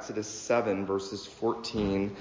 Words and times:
Exodus 0.00 0.28
7, 0.28 0.86
verses 0.86 1.26
14 1.26 2.16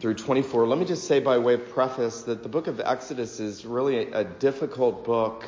through 0.00 0.14
24. 0.14 0.66
Let 0.66 0.78
me 0.78 0.86
just 0.86 1.06
say, 1.06 1.20
by 1.20 1.36
way 1.36 1.52
of 1.52 1.68
preface, 1.68 2.22
that 2.22 2.42
the 2.42 2.48
book 2.48 2.68
of 2.68 2.80
Exodus 2.80 3.38
is 3.38 3.66
really 3.66 4.10
a, 4.10 4.24
difficult 4.24 5.04
book 5.04 5.44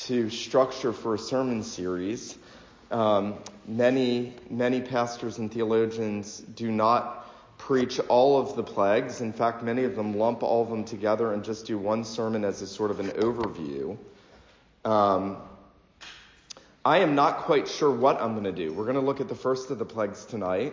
to 0.00 0.28
structure 0.28 0.92
for 0.92 1.14
a 1.14 1.18
sermon 1.18 1.62
series. 1.62 2.36
Um, 2.90 3.36
many, 3.66 4.34
many 4.50 4.82
pastors 4.82 5.38
and 5.38 5.50
theologians 5.50 6.40
do 6.40 6.70
not 6.70 7.26
preach 7.56 7.98
all 8.10 8.38
of 8.38 8.54
the 8.54 8.62
plagues. 8.62 9.22
In 9.22 9.32
fact, 9.32 9.62
many 9.62 9.84
of 9.84 9.96
them 9.96 10.14
lump 10.14 10.42
all 10.42 10.62
of 10.62 10.68
them 10.68 10.84
together 10.84 11.32
and 11.32 11.42
just 11.42 11.64
do 11.64 11.78
one 11.78 12.04
sermon 12.04 12.44
as 12.44 12.60
a 12.60 12.66
sort 12.66 12.90
of 12.90 13.00
an 13.00 13.08
overview. 13.12 13.96
Um, 14.84 15.38
I 16.88 17.00
am 17.00 17.14
not 17.14 17.40
quite 17.40 17.68
sure 17.68 17.90
what 17.90 18.18
I'm 18.18 18.32
going 18.32 18.44
to 18.44 18.52
do. 18.52 18.72
We're 18.72 18.84
going 18.84 18.94
to 18.94 19.02
look 19.02 19.20
at 19.20 19.28
the 19.28 19.34
first 19.34 19.70
of 19.70 19.78
the 19.78 19.84
plagues 19.84 20.24
tonight, 20.24 20.72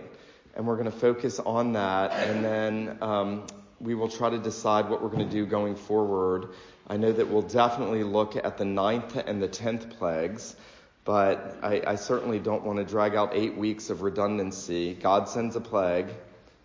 and 0.56 0.66
we're 0.66 0.78
going 0.78 0.92
to 0.92 0.98
focus 0.98 1.40
on 1.40 1.74
that, 1.74 2.12
and 2.12 2.44
then 2.44 2.98
um, 3.02 3.48
we 3.80 3.94
will 3.94 4.08
try 4.08 4.30
to 4.30 4.38
decide 4.38 4.90
what 4.90 5.02
we're 5.02 5.10
going 5.10 5.28
to 5.28 5.32
do 5.32 5.46
going 5.46 5.76
forward. 5.76 6.50
I 6.88 6.98
know 6.98 7.12
that 7.12 7.30
we'll 7.30 7.42
definitely 7.42 8.04
look 8.04 8.36
at 8.36 8.58
the 8.58 8.66
ninth 8.66 9.16
and 9.16 9.42
the 9.42 9.48
tenth 9.48 9.98
plagues, 9.98 10.56
but 11.04 11.58
I, 11.62 11.82
I 11.86 11.96
certainly 11.96 12.40
don't 12.40 12.64
want 12.64 12.80
to 12.80 12.86
drag 12.86 13.16
out 13.16 13.32
eight 13.34 13.58
weeks 13.58 13.90
of 13.90 14.02
redundancy. 14.02 14.94
God 14.94 15.28
sends 15.28 15.56
a 15.56 15.62
plague, 15.62 16.08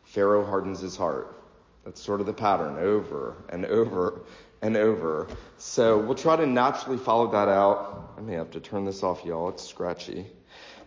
Pharaoh 0.05 0.45
hardens 0.45 0.81
his 0.81 0.97
heart. 0.97 1.37
That's 1.85 2.01
sort 2.01 2.21
of 2.21 2.27
the 2.27 2.33
pattern 2.33 2.79
over 2.79 3.37
and 3.49 3.65
over 3.65 4.21
and 4.63 4.77
over. 4.77 5.27
So 5.59 5.99
we'll 5.99 6.15
try 6.15 6.37
to 6.37 6.47
naturally 6.47 6.99
follow 6.99 7.33
that 7.33 7.49
out. 7.49 8.15
I 8.19 8.21
may 8.21 8.35
have 8.35 8.51
to 8.53 8.61
turn 8.61 8.85
this 8.85 9.03
off, 9.03 9.25
y'all. 9.25 9.49
It's 9.49 9.67
scratchy. 9.67 10.27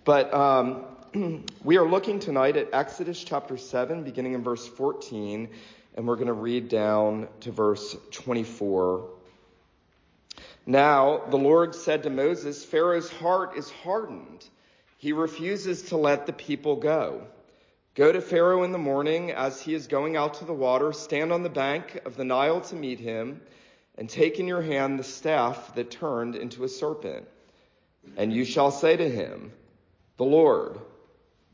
But 0.06 0.34
um, 0.34 0.86
we 1.64 1.78
are 1.78 1.88
looking 1.88 2.20
tonight 2.20 2.58
at 2.58 2.70
Exodus 2.74 3.24
chapter 3.24 3.56
7, 3.56 4.04
beginning 4.04 4.34
in 4.34 4.42
verse 4.42 4.68
14, 4.68 5.48
and 5.96 6.08
we're 6.08 6.16
going 6.16 6.28
to 6.28 6.34
read 6.34 6.70
down 6.70 7.28
to 7.42 7.52
verse 7.52 7.96
24. 8.12 9.10
Now 10.66 11.22
the 11.30 11.38
Lord 11.38 11.76
said 11.76 12.04
to 12.04 12.10
Moses, 12.10 12.66
Pharaoh's 12.66 13.12
heart 13.12 13.58
is 13.58 13.70
hardened. 13.70 14.44
He 14.98 15.14
refuses 15.14 15.84
to 15.90 15.98
let 15.98 16.26
the 16.26 16.34
people 16.34 16.78
go. 16.78 17.28
Go 17.94 18.12
to 18.12 18.22
Pharaoh 18.22 18.64
in 18.64 18.72
the 18.72 18.80
morning 18.80 19.32
as 19.32 19.62
he 19.62 19.76
is 19.76 19.86
going 19.86 20.18
out 20.18 20.36
to 20.36 20.46
the 20.46 20.54
water. 20.54 20.94
Stand 20.94 21.32
on 21.32 21.44
the 21.44 21.50
bank 21.50 22.02
of 22.06 22.16
the 22.16 22.26
Nile 22.26 22.62
to 22.62 22.76
meet 22.76 23.00
him 23.00 23.40
and 24.00 24.10
take 24.10 24.40
in 24.40 24.48
your 24.48 24.64
hand 24.64 24.98
the 24.98 25.04
staff 25.04 25.76
that 25.76 25.92
turned 25.92 26.36
into 26.36 26.64
a 26.64 26.70
serpent. 26.70 27.28
And 28.18 28.34
you 28.34 28.46
shall 28.46 28.72
say 28.72 28.98
to 28.98 29.08
him, 29.08 29.52
The 30.18 30.26
Lord, 30.26 30.80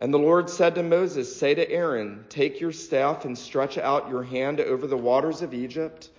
And 0.00 0.14
the 0.14 0.18
Lord 0.18 0.48
said 0.48 0.76
to 0.76 0.82
Moses, 0.82 1.34
Say 1.34 1.54
to 1.54 1.70
Aaron, 1.70 2.24
Take 2.28 2.60
your 2.60 2.70
staff 2.72 3.24
and 3.24 3.36
stretch 3.36 3.78
out 3.78 4.08
your 4.08 4.22
hand 4.22 4.60
over 4.60 4.86
the 4.86 4.96
waters 4.96 5.42
of 5.42 5.52
Egypt, 5.52 6.10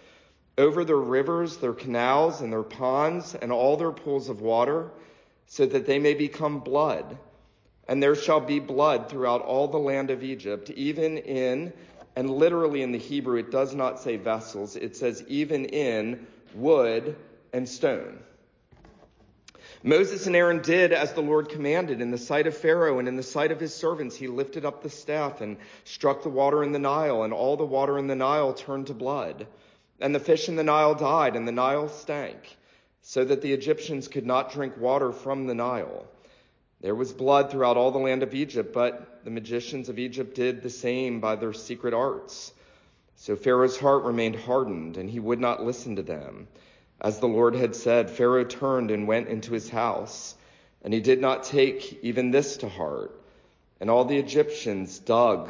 over 0.57 0.83
their 0.83 0.97
rivers, 0.97 1.57
their 1.57 1.73
canals, 1.73 2.41
and 2.41 2.51
their 2.51 2.63
ponds, 2.63 3.35
and 3.35 3.51
all 3.51 3.77
their 3.77 3.91
pools 3.91 4.27
of 4.27 4.41
water, 4.41 4.91
so 5.47 5.65
that 5.65 5.85
they 5.85 5.97
may 5.97 6.13
become 6.13 6.59
blood. 6.59 7.17
And 7.87 8.03
there 8.03 8.15
shall 8.15 8.41
be 8.41 8.59
blood 8.59 9.09
throughout 9.09 9.41
all 9.41 9.67
the 9.67 9.77
land 9.79 10.11
of 10.11 10.23
Egypt, 10.23 10.69
even 10.71 11.17
in, 11.17 11.71
and 12.17 12.29
literally 12.29 12.81
in 12.81 12.91
the 12.91 12.99
Hebrew, 12.99 13.37
it 13.37 13.49
does 13.49 13.73
not 13.73 13.99
say 13.99 14.17
vessels, 14.17 14.75
it 14.75 14.97
says 14.97 15.23
even 15.27 15.65
in 15.65 16.27
wood 16.53 17.15
and 17.53 17.67
stone. 17.67 18.19
Moses 19.81 20.27
and 20.27 20.35
Aaron 20.35 20.61
did 20.61 20.91
as 20.91 21.13
the 21.13 21.21
Lord 21.21 21.47
commanded 21.47 22.01
in 22.01 22.11
the 22.11 22.17
sight 22.17 22.47
of 22.47 22.57
Pharaoh 22.57 22.99
and 22.99 23.07
in 23.07 23.15
the 23.15 23.23
sight 23.23 23.51
of 23.51 23.61
his 23.61 23.73
servants. 23.73 24.15
He 24.15 24.27
lifted 24.27 24.65
up 24.65 24.83
the 24.83 24.89
staff 24.89 25.39
and 25.39 25.55
struck 25.85 26.21
the 26.21 26.29
water 26.29 26.63
in 26.63 26.73
the 26.73 26.79
Nile 26.79 27.23
and 27.23 27.31
all 27.31 27.55
the 27.55 27.65
water 27.65 27.97
in 27.97 28.07
the 28.07 28.15
Nile 28.15 28.53
turned 28.53 28.87
to 28.87 28.93
blood. 28.93 29.47
And 30.01 30.13
the 30.13 30.19
fish 30.19 30.49
in 30.49 30.57
the 30.57 30.65
Nile 30.65 30.95
died 30.95 31.37
and 31.37 31.47
the 31.47 31.53
Nile 31.53 31.87
stank 31.87 32.57
so 33.01 33.23
that 33.23 33.41
the 33.41 33.53
Egyptians 33.53 34.09
could 34.09 34.25
not 34.25 34.51
drink 34.51 34.77
water 34.77 35.13
from 35.13 35.47
the 35.47 35.55
Nile. 35.55 36.05
There 36.81 36.95
was 36.95 37.13
blood 37.13 37.49
throughout 37.49 37.77
all 37.77 37.91
the 37.91 37.99
land 37.99 38.21
of 38.21 38.33
Egypt, 38.33 38.73
but 38.73 39.23
the 39.23 39.31
magicians 39.31 39.87
of 39.87 39.97
Egypt 39.97 40.35
did 40.35 40.61
the 40.61 40.69
same 40.69 41.21
by 41.21 41.37
their 41.37 41.53
secret 41.53 41.93
arts. 41.93 42.53
So 43.15 43.37
Pharaoh's 43.37 43.77
heart 43.77 44.03
remained 44.03 44.35
hardened 44.35 44.97
and 44.97 45.09
he 45.09 45.19
would 45.19 45.39
not 45.39 45.63
listen 45.63 45.95
to 45.95 46.03
them. 46.03 46.49
As 47.01 47.19
the 47.19 47.27
Lord 47.27 47.55
had 47.55 47.75
said, 47.75 48.09
Pharaoh 48.09 48.43
turned 48.43 48.91
and 48.91 49.07
went 49.07 49.29
into 49.29 49.53
his 49.53 49.69
house, 49.69 50.35
and 50.83 50.93
he 50.93 50.99
did 50.99 51.21
not 51.21 51.43
take 51.43 52.03
even 52.03 52.31
this 52.31 52.57
to 52.57 52.69
heart. 52.69 53.15
And 53.79 53.89
all 53.89 54.03
the 54.03 54.17
Egyptians 54.17 54.99
dug 54.99 55.49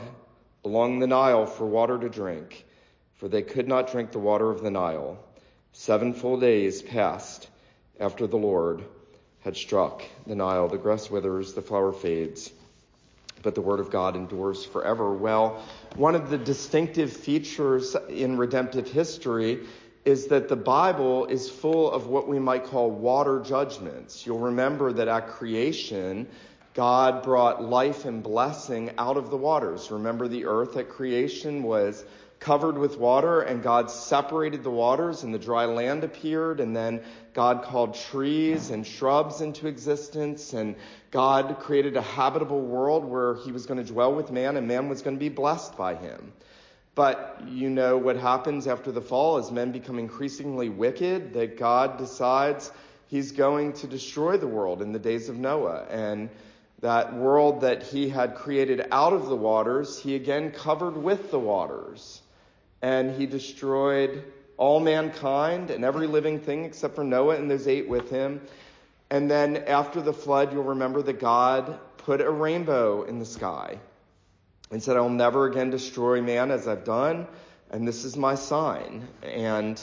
along 0.64 1.00
the 1.00 1.08
Nile 1.08 1.48
for 1.48 1.66
water 1.66 1.98
to 1.98 2.10
drink, 2.10 2.66
for 3.16 3.28
they 3.28 3.42
could 3.42 3.68
not 3.68 3.92
drink 3.92 4.12
the 4.12 4.20
water 4.20 4.52
of 4.52 4.62
the 4.62 4.70
Nile. 4.70 5.18
Seven 5.72 6.14
full 6.14 6.40
days 6.40 6.82
passed 6.82 7.50
after 8.00 8.28
the 8.28 8.38
Lord 8.38 8.84
had 9.42 9.58
struck 9.58 10.04
the 10.28 10.36
Nile. 10.36 10.68
The 10.68 10.78
grass 10.78 11.10
withers, 11.10 11.54
the 11.54 11.62
flower 11.62 11.92
fades, 11.92 12.52
but 13.42 13.56
the 13.56 13.62
word 13.62 13.80
of 13.80 13.90
God 13.90 14.16
endures 14.16 14.66
forever. 14.66 15.14
Well, 15.14 15.64
one 15.96 16.14
of 16.14 16.30
the 16.30 16.38
distinctive 16.38 17.12
features 17.12 17.96
in 18.10 18.38
redemptive 18.38 18.92
history 18.92 19.62
is 20.10 20.26
that 20.26 20.50
the 20.50 20.56
Bible 20.56 21.28
is 21.28 21.52
full 21.52 21.92
of 21.92 22.08
what 22.08 22.28
we 22.28 22.40
might 22.40 22.64
call 22.64 22.90
water 22.90 23.40
judgments. 23.42 24.26
You'll 24.26 24.40
remember 24.40 24.92
that 24.92 25.08
at 25.08 25.28
creation, 25.28 26.28
God 26.74 27.22
brought 27.22 27.64
life 27.64 28.06
and 28.06 28.24
blessing 28.24 28.90
out 28.98 29.18
of 29.18 29.30
the 29.30 29.38
waters. 29.38 29.92
Remember 29.92 30.28
the 30.28 30.46
earth 30.46 30.78
at 30.78 30.90
creation 30.90 31.62
was 31.62 32.04
covered 32.40 32.76
with 32.76 32.98
water 32.98 33.42
and 33.42 33.62
God 33.62 33.92
separated 33.92 34.64
the 34.64 34.72
waters 34.72 35.22
and 35.24 35.32
the 35.32 35.40
dry 35.40 35.66
land 35.66 36.04
appeared 36.04 36.60
and 36.60 36.76
then 36.76 37.02
God 37.34 37.62
called 37.62 37.94
trees 37.94 38.72
and 38.72 38.88
shrubs 38.88 39.42
into 39.42 39.68
existence 39.68 40.54
and 40.54 40.76
God 41.12 41.58
created 41.60 41.98
a 41.98 42.02
habitable 42.02 42.62
world 42.62 43.06
where 43.06 43.36
he 43.36 43.52
was 43.52 43.68
going 43.68 43.86
to 43.86 43.92
dwell 43.92 44.16
with 44.16 44.32
man 44.32 44.58
and 44.58 44.68
man 44.68 44.90
was 44.90 45.04
going 45.04 45.18
to 45.18 45.20
be 45.20 45.30
blessed 45.30 45.78
by 45.78 45.94
him. 45.94 46.34
But 47.00 47.40
you 47.48 47.70
know 47.70 47.96
what 47.96 48.18
happens 48.18 48.68
after 48.68 48.92
the 48.92 49.00
fall 49.00 49.38
as 49.38 49.52
men 49.52 49.72
become 49.72 50.00
increasingly 50.00 50.68
wicked, 50.68 51.32
that 51.32 51.58
God 51.58 51.98
decides 51.98 52.74
he's 53.08 53.32
going 53.32 53.72
to 53.72 53.88
destroy 53.88 54.36
the 54.36 54.48
world 54.48 54.82
in 54.82 54.92
the 54.92 55.00
days 55.00 55.30
of 55.30 55.38
Noah. 55.38 55.86
And 55.90 56.30
that 56.82 57.16
world 57.16 57.62
that 57.62 57.84
he 57.84 58.10
had 58.10 58.36
created 58.36 58.86
out 58.92 59.14
of 59.14 59.28
the 59.28 59.36
waters, 59.38 59.98
he 59.98 60.16
again 60.16 60.52
covered 60.52 60.98
with 60.98 61.32
the 61.32 61.40
waters. 61.40 62.22
And 62.82 63.16
he 63.16 63.26
destroyed 63.26 64.26
all 64.58 64.82
mankind 64.82 65.72
and 65.72 65.86
every 65.86 66.06
living 66.06 66.42
thing 66.42 66.66
except 66.66 66.96
for 66.96 67.06
Noah 67.06 67.38
and 67.38 67.50
those 67.50 67.70
eight 67.70 67.88
with 67.88 68.10
him. 68.10 68.42
And 69.10 69.32
then 69.32 69.56
after 69.56 70.02
the 70.02 70.12
flood, 70.12 70.52
you'll 70.52 70.64
remember 70.64 71.02
that 71.04 71.22
God 71.22 71.80
put 71.96 72.20
a 72.20 72.30
rainbow 72.30 73.04
in 73.04 73.20
the 73.20 73.26
sky 73.26 73.80
and 74.72 74.82
said, 74.82 74.98
I 74.98 75.02
will 75.02 75.10
never 75.10 75.46
again 75.46 75.70
destroy 75.70 76.22
man 76.22 76.52
as 76.52 76.68
I've 76.68 76.84
done, 76.84 77.28
and 77.72 77.88
this 77.88 78.06
is 78.06 78.16
my 78.16 78.36
sign. 78.36 79.08
And 79.24 79.82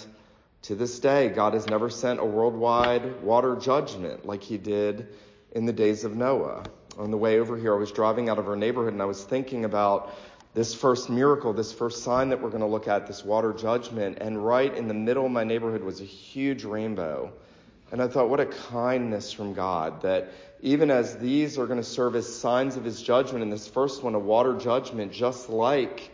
to 0.62 0.74
this 0.74 0.98
day, 0.98 1.28
God 1.28 1.54
has 1.54 1.66
never 1.66 1.90
sent 1.90 2.20
a 2.20 2.24
worldwide 2.24 3.22
water 3.22 3.56
judgment 3.56 4.26
like 4.26 4.42
he 4.42 4.58
did 4.58 5.08
in 5.52 5.66
the 5.66 5.72
days 5.72 6.04
of 6.04 6.16
Noah. 6.16 6.64
On 6.98 7.10
the 7.10 7.16
way 7.16 7.38
over 7.38 7.56
here, 7.56 7.74
I 7.74 7.78
was 7.78 7.92
driving 7.92 8.28
out 8.28 8.38
of 8.38 8.48
our 8.48 8.56
neighborhood 8.56 8.92
and 8.92 9.02
I 9.02 9.06
was 9.06 9.22
thinking 9.22 9.64
about 9.64 10.12
this 10.54 10.74
first 10.74 11.10
miracle, 11.10 11.52
this 11.52 11.72
first 11.72 12.02
sign 12.02 12.30
that 12.30 12.40
we're 12.40 12.48
going 12.48 12.62
to 12.62 12.66
look 12.66 12.88
at, 12.88 13.06
this 13.06 13.22
water 13.22 13.52
judgment. 13.52 14.18
And 14.20 14.44
right 14.44 14.74
in 14.74 14.88
the 14.88 14.94
middle 14.94 15.26
of 15.26 15.32
my 15.32 15.44
neighborhood 15.44 15.82
was 15.82 16.00
a 16.00 16.04
huge 16.04 16.64
rainbow. 16.64 17.32
And 17.92 18.02
I 18.02 18.08
thought, 18.08 18.30
what 18.30 18.40
a 18.40 18.46
kindness 18.46 19.32
from 19.32 19.52
God 19.54 20.02
that 20.02 20.32
even 20.60 20.90
as 20.90 21.16
these 21.16 21.58
are 21.58 21.66
going 21.66 21.80
to 21.80 21.84
serve 21.84 22.16
as 22.16 22.34
signs 22.34 22.76
of 22.76 22.84
his 22.84 23.02
judgment, 23.02 23.42
in 23.42 23.50
this 23.50 23.68
first 23.68 24.02
one, 24.02 24.14
a 24.14 24.18
water 24.18 24.54
judgment, 24.54 25.12
just 25.12 25.48
like 25.48 26.12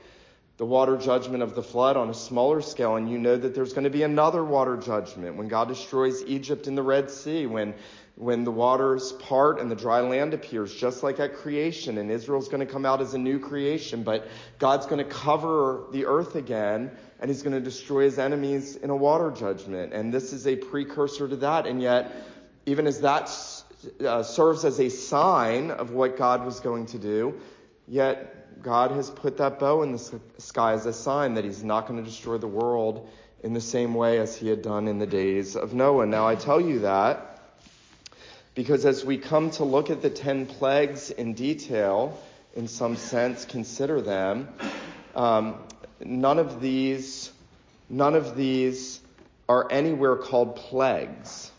the 0.56 0.67
water 0.67 0.97
judgment 0.97 1.43
of 1.43 1.55
the 1.55 1.62
flood 1.62 1.97
on 1.97 2.11
a 2.11 2.15
smaller 2.15 2.61
scale, 2.61 2.97
and 2.97 3.11
you 3.11 3.19
know 3.19 3.37
that 3.37 3.55
there's 3.55 3.73
going 3.73 3.85
to 3.85 3.91
be 3.91 4.03
another 4.03 4.44
water 4.44 4.77
judgment 4.77 5.37
when 5.37 5.49
God 5.49 5.69
destroys 5.69 6.23
Egypt 6.25 6.67
in 6.67 6.75
the 6.75 6.83
Red 6.83 7.11
Sea, 7.11 7.47
when 7.47 7.75
when 8.17 8.44
the 8.44 8.50
waters 8.50 9.12
part 9.12 9.59
and 9.59 9.71
the 9.71 9.75
dry 9.75 10.00
land 10.00 10.35
appears, 10.35 10.75
just 10.75 11.03
like 11.03 11.19
at 11.19 11.35
creation, 11.35 11.97
and 11.99 12.11
Israel's 12.11 12.49
going 12.49 12.65
to 12.65 12.71
come 12.71 12.85
out 12.85 13.00
as 13.00 13.15
a 13.15 13.19
new 13.19 13.39
creation, 13.39 14.03
but 14.03 14.29
God's 14.59 14.87
going 14.87 14.99
to 14.99 15.11
cover 15.11 15.85
the 15.93 16.05
earth 16.06 16.37
again, 16.37 16.91
and 17.21 17.31
he's 17.31 17.43
going 17.43 17.55
to 17.55 17.61
destroy 17.61 18.05
his 18.05 18.19
enemies 18.19 18.77
in 18.77 18.91
a 18.91 18.97
water 18.97 19.31
judgment. 19.31 19.94
And 19.94 20.12
this 20.12 20.33
is 20.33 20.47
a 20.47 20.56
precursor 20.56 21.27
to 21.27 21.37
that, 21.37 21.67
and 21.67 21.81
yet, 21.81 22.12
even 22.67 22.87
as 22.87 23.00
that 23.00 23.31
uh, 24.05 24.23
serves 24.23 24.64
as 24.64 24.81
a 24.81 24.88
sign 24.88 25.70
of 25.70 25.90
what 25.90 26.17
God 26.17 26.44
was 26.44 26.61
going 26.61 26.87
to 26.87 26.99
do, 26.99 27.40
yet 27.87 28.62
God 28.62 28.93
has 28.93 29.11
put 29.11 29.38
that 29.38 29.58
bow 29.58 29.82
in 29.82 29.93
the 29.93 30.20
sky 30.38 30.73
as 30.73 30.87
a 30.87 30.93
sign 30.93 31.34
that 31.34 31.44
he's 31.44 31.64
not 31.64 31.87
going 31.87 32.02
to 32.02 32.08
destroy 32.08 32.38
the 32.38 32.46
world 32.46 33.08
in 33.43 33.55
the 33.55 33.61
same 33.61 33.94
way 33.94 34.19
as 34.19 34.37
he 34.37 34.49
had 34.49 34.62
done 34.62 34.88
in 34.88 34.99
the 34.99 35.06
days 35.06 35.56
of 35.56 35.75
Noah. 35.75 36.06
Now, 36.06 36.29
I 36.29 36.37
tell 36.37 36.61
you 36.61 36.81
that 36.81 37.29
because 38.55 38.84
as 38.84 39.05
we 39.05 39.19
come 39.19 39.50
to 39.52 39.64
look 39.64 39.90
at 39.90 40.02
the 40.02 40.11
ten 40.11 40.46
plagues 40.46 41.11
in 41.11 41.34
detail, 41.34 42.20
in 42.55 42.69
some 42.69 42.96
sense, 42.96 43.44
consider 43.44 44.00
them, 44.00 44.49
um, 45.17 45.56
none 46.05 46.38
of 46.38 46.61
these, 46.61 47.32
none 47.88 48.14
of 48.14 48.37
these 48.37 49.00
are 49.49 49.70
anywhere 49.70 50.17
called 50.17 50.56
plagues. 50.56 51.51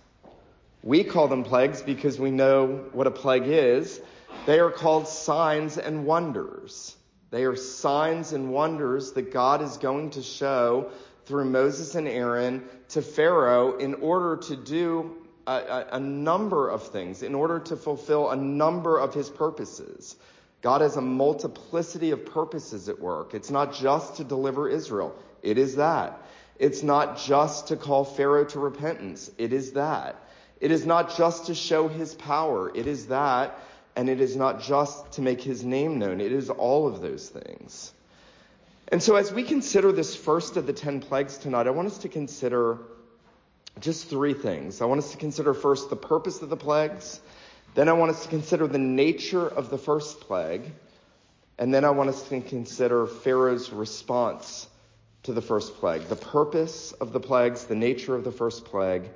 We 0.83 1.05
call 1.05 1.29
them 1.29 1.43
plagues 1.43 1.81
because 1.81 2.19
we 2.19 2.29
know 2.29 2.85
what 2.91 3.07
a 3.07 3.11
plague 3.11 3.47
is. 3.47 4.01
They 4.45 4.59
are 4.59 4.69
called 4.69 5.07
signs 5.07 5.77
and 5.77 6.05
wonders. 6.05 6.97
They 7.31 7.45
are 7.45 7.55
signs 7.55 8.33
and 8.33 8.51
wonders 8.51 9.13
that 9.13 9.31
God 9.31 9.61
is 9.61 9.77
going 9.77 10.11
to 10.11 10.21
show 10.21 10.91
through 11.25 11.45
Moses 11.45 11.95
and 11.95 12.05
Aaron 12.05 12.65
to 12.89 13.01
Pharaoh 13.01 13.77
in 13.77 13.93
order 13.95 14.35
to 14.47 14.57
do 14.57 15.15
a, 15.47 15.53
a, 15.53 15.87
a, 15.93 15.99
number 15.99 16.69
of 16.69 16.89
things, 16.89 17.23
in 17.23 17.33
order 17.33 17.59
to 17.59 17.77
fulfill 17.77 18.29
a 18.29 18.35
number 18.35 18.99
of 18.99 19.13
his 19.13 19.29
purposes. 19.29 20.17
God 20.61 20.81
has 20.81 20.97
a 20.97 21.01
multiplicity 21.01 22.11
of 22.11 22.25
purposes 22.25 22.89
at 22.89 22.99
work. 22.99 23.33
It's 23.33 23.49
not 23.49 23.73
just 23.73 24.17
to 24.17 24.23
deliver 24.25 24.69
Israel. 24.69 25.15
It 25.41 25.57
is 25.57 25.77
that. 25.77 26.21
It's 26.59 26.83
not 26.83 27.17
just 27.17 27.69
to 27.69 27.77
call 27.77 28.03
Pharaoh 28.03 28.45
to 28.45 28.59
repentance. 28.59 29.31
It 29.37 29.53
is 29.53 29.73
that. 29.73 30.15
It 30.63 30.71
is 30.71 30.85
not 30.85 31.17
just 31.17 31.47
to 31.47 31.55
show 31.55 31.89
his 31.89 32.15
power. 32.15 32.71
It 32.73 32.87
is 32.87 33.07
that. 33.07 33.59
And 33.97 34.07
it 34.07 34.21
is 34.21 34.37
not 34.37 34.61
just 34.61 35.11
to 35.13 35.21
make 35.21 35.41
his 35.41 35.61
name 35.61 35.99
known. 35.99 36.21
It 36.21 36.31
is 36.31 36.49
all 36.49 36.87
of 36.87 37.01
those 37.01 37.27
things. 37.27 37.91
And 38.87 39.03
so 39.03 39.17
as 39.17 39.33
we 39.33 39.43
consider 39.43 39.91
this 39.91 40.15
first 40.15 40.55
of 40.55 40.65
the 40.65 40.71
ten 40.71 41.01
plagues 41.01 41.37
tonight, 41.37 41.67
I 41.67 41.71
want 41.71 41.89
us 41.89 41.97
to 41.99 42.07
consider 42.07 42.77
just 43.81 44.07
three 44.09 44.33
things. 44.33 44.81
I 44.81 44.85
want 44.85 44.99
us 44.99 45.11
to 45.11 45.17
consider 45.17 45.53
first 45.53 45.89
the 45.89 45.97
purpose 45.97 46.41
of 46.41 46.49
the 46.49 46.55
plagues. 46.55 47.19
Then 47.75 47.89
I 47.89 47.93
want 47.93 48.11
us 48.11 48.23
to 48.23 48.29
consider 48.29 48.65
the 48.65 48.79
nature 48.79 49.45
of 49.45 49.69
the 49.69 49.77
first 49.77 50.21
plague. 50.21 50.71
And 51.59 51.73
then 51.73 51.83
I 51.83 51.89
want 51.89 52.09
us 52.09 52.23
to 52.29 52.39
consider 52.39 53.05
Pharaoh's 53.05 53.69
response 53.69 54.69
to 55.23 55.33
the 55.33 55.41
first 55.41 55.75
plague. 55.75 56.03
The 56.03 56.15
purpose 56.15 56.93
of 56.93 57.11
the 57.11 57.19
plagues, 57.19 57.65
the 57.65 57.75
nature 57.75 58.15
of 58.15 58.23
the 58.23 58.31
first 58.31 58.63
plague, 58.63 59.09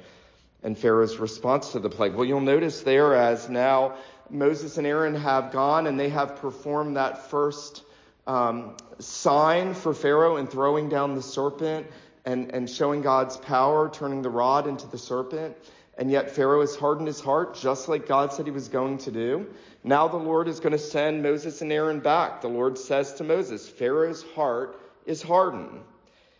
and 0.64 0.78
Pharaoh's 0.78 1.18
response 1.18 1.72
to 1.74 1.80
the 1.80 1.90
plague. 1.90 2.16
Well, 2.16 2.26
you'll 2.26 2.42
notice 2.42 2.82
there 2.82 3.16
as 3.16 3.50
now 3.50 3.96
Moses 4.30 4.78
and 4.78 4.88
Aaron 4.88 5.16
have 5.16 5.52
gone 5.52 5.88
and 5.88 6.00
they 6.00 6.10
have 6.10 6.38
performed 6.38 6.98
that 6.98 7.30
first 7.30 7.84
um, 8.26 8.76
sign 9.00 9.74
for 9.74 9.94
Pharaoh 9.94 10.38
in 10.38 10.48
throwing 10.48 10.90
down 10.90 11.16
the 11.16 11.22
serpent 11.22 11.88
and, 12.26 12.54
and 12.54 12.70
showing 12.70 13.02
God's 13.02 13.38
power, 13.38 13.90
turning 13.90 14.22
the 14.22 14.30
rod 14.30 14.68
into 14.68 14.88
the 14.88 14.98
serpent. 14.98 15.56
And 15.98 16.12
yet 16.12 16.32
Pharaoh 16.32 16.62
has 16.62 16.76
hardened 16.76 17.08
his 17.08 17.20
heart, 17.20 17.56
just 17.56 17.88
like 17.88 18.08
God 18.08 18.32
said 18.32 18.46
he 18.46 18.52
was 18.52 18.68
going 18.68 19.00
to 19.00 19.12
do. 19.12 19.48
Now 19.84 20.08
the 20.08 20.18
Lord 20.18 20.48
is 20.48 20.60
going 20.60 20.74
to 20.74 20.78
send 20.78 21.24
Moses 21.24 21.62
and 21.62 21.72
Aaron 21.72 22.02
back. 22.02 22.42
The 22.42 22.50
Lord 22.50 22.78
says 22.78 23.14
to 23.14 23.24
Moses, 23.24 23.68
Pharaoh's 23.68 24.24
heart 24.36 24.80
is 25.06 25.22
hardened. 25.22 25.82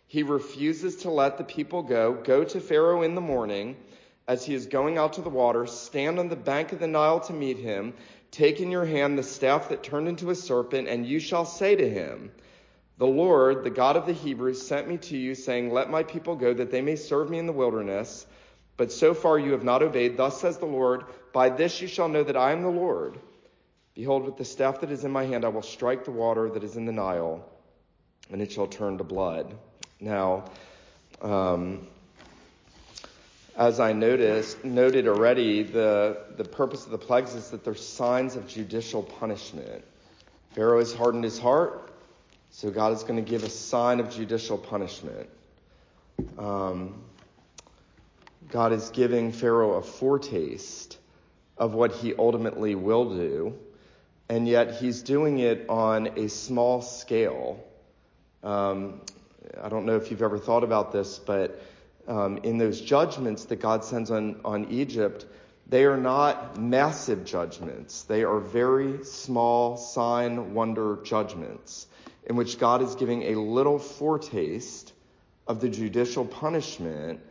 He 0.08 0.24
refuses 0.24 0.98
to 0.98 1.10
let 1.10 1.38
the 1.38 1.44
people 1.44 1.84
go. 1.84 2.14
Go 2.14 2.44
to 2.44 2.60
Pharaoh 2.60 3.02
in 3.02 3.16
the 3.16 3.22
morning 3.22 3.78
as 4.28 4.46
he 4.46 4.54
is 4.54 4.66
going 4.66 4.98
out 4.98 5.14
to 5.14 5.22
the 5.22 5.30
water, 5.30 5.66
stand 5.66 6.20
on 6.20 6.28
the 6.28 6.36
bank 6.36 6.74
of 6.74 6.80
the 6.80 6.88
Nile 6.88 7.20
to 7.22 7.34
meet 7.34 7.58
him. 7.58 7.94
Take 8.32 8.60
in 8.60 8.72
your 8.72 8.86
hand 8.86 9.18
the 9.18 9.24
staff 9.24 9.70
that 9.70 9.84
turned 9.84 10.08
into 10.08 10.30
a 10.30 10.36
serpent, 10.36 10.90
and 10.90 11.06
you 11.06 11.20
shall 11.20 11.46
say 11.46 11.76
to 11.76 11.90
him, 11.90 12.32
The 12.98 13.08
Lord, 13.08 13.64
the 13.64 13.70
God 13.70 13.96
of 13.96 14.06
the 14.06 14.14
Hebrews, 14.14 14.68
sent 14.68 14.88
me 14.88 14.98
to 14.98 15.18
you, 15.18 15.34
saying, 15.34 15.72
Let 15.72 15.90
my 15.90 16.04
people 16.04 16.36
go, 16.36 16.54
that 16.54 16.72
they 16.72 16.82
may 16.82 16.98
serve 16.98 17.30
me 17.30 17.40
in 17.40 17.46
the 17.46 17.54
wilderness. 17.54 18.26
But 18.76 18.92
so 18.92 19.14
far 19.14 19.40
you 19.40 19.54
have 19.54 19.64
not 19.64 19.82
obeyed. 19.82 20.18
Thus 20.18 20.42
says 20.42 20.58
the 20.58 20.66
Lord, 20.66 21.06
By 21.32 21.50
this 21.50 21.82
you 21.82 21.88
shall 21.88 22.10
know 22.10 22.24
that 22.24 22.38
I 22.38 22.52
am 22.52 22.64
the 22.64 22.70
Lord. 22.70 23.18
Behold, 23.96 24.26
with 24.26 24.38
the 24.38 24.46
staff 24.46 24.82
that 24.82 24.92
is 24.92 25.06
in 25.06 25.12
my 25.12 25.26
hand, 25.26 25.46
I 25.46 25.48
will 25.48 25.64
strike 25.64 26.06
the 26.06 26.12
water 26.12 26.50
that 26.50 26.64
is 26.64 26.76
in 26.76 26.86
the 26.86 26.92
Nile, 26.92 27.44
and 28.30 28.42
it 28.42 28.52
shall 28.52 28.68
turn 28.68 28.98
to 29.00 29.04
blood. 29.04 29.58
Now, 30.00 30.46
um, 31.22 31.88
as 33.58 33.80
I 33.80 33.92
noticed, 33.92 34.64
noted 34.64 35.08
already, 35.08 35.64
the, 35.64 36.20
the 36.38 36.44
purpose 36.44 36.86
of 36.86 36.92
the 36.92 36.98
plagues 36.98 37.34
is 37.34 37.50
that 37.50 37.64
they're 37.64 37.74
signs 37.74 38.36
of 38.36 38.48
judicial 38.48 39.02
punishment. 39.02 39.84
Pharaoh 40.54 40.78
has 40.78 40.94
hardened 40.94 41.24
his 41.24 41.40
heart, 41.40 41.92
so 42.52 42.70
God 42.70 42.94
is 42.94 43.02
going 43.02 43.24
to 43.24 43.28
give 43.28 43.44
a 43.44 43.50
sign 43.50 44.00
of 44.00 44.12
judicial 44.12 44.60
punishment. 44.60 45.28
Um, 46.38 47.02
God 48.52 48.74
is 48.74 48.92
giving 48.92 49.32
Pharaoh 49.32 49.74
a 49.74 49.82
foretaste 49.82 51.00
of 51.58 51.74
what 51.74 51.92
he 51.92 52.14
ultimately 52.16 52.76
will 52.76 53.10
do, 53.16 53.56
and 54.30 54.48
yet 54.48 54.76
he's 54.76 55.02
doing 55.02 55.40
it 55.40 55.66
on 55.68 56.08
a 56.16 56.30
small 56.30 56.84
scale. 56.84 57.64
Um, 58.44 59.02
I 59.60 59.70
don't 59.70 59.88
know 59.88 59.96
if 59.96 60.12
you've 60.12 60.22
ever 60.22 60.38
thought 60.38 60.64
about 60.64 60.92
this, 60.92 61.18
but 61.18 61.60
um, 62.08 62.38
in 62.40 62.58
those 62.58 62.80
judgments 62.82 63.46
that 63.46 63.58
God 63.58 63.84
sends 63.84 64.12
on, 64.12 64.42
on 64.46 64.72
Egypt, 64.72 65.26
they 65.68 65.86
are 65.86 65.98
not 65.98 66.58
massive 66.58 67.26
judgments. 67.26 68.04
They 68.04 68.24
are 68.24 68.40
very 68.40 69.04
small 69.04 69.78
sign 69.78 70.54
wonder 70.54 71.00
judgments 71.04 71.88
in 72.26 72.36
which 72.36 72.60
God 72.60 72.82
is 72.82 72.96
giving 72.96 73.24
a 73.24 73.36
little 73.36 73.80
foretaste 73.80 74.94
of 75.48 75.62
the 75.62 75.70
judicial 75.70 76.26
punishment 76.26 77.22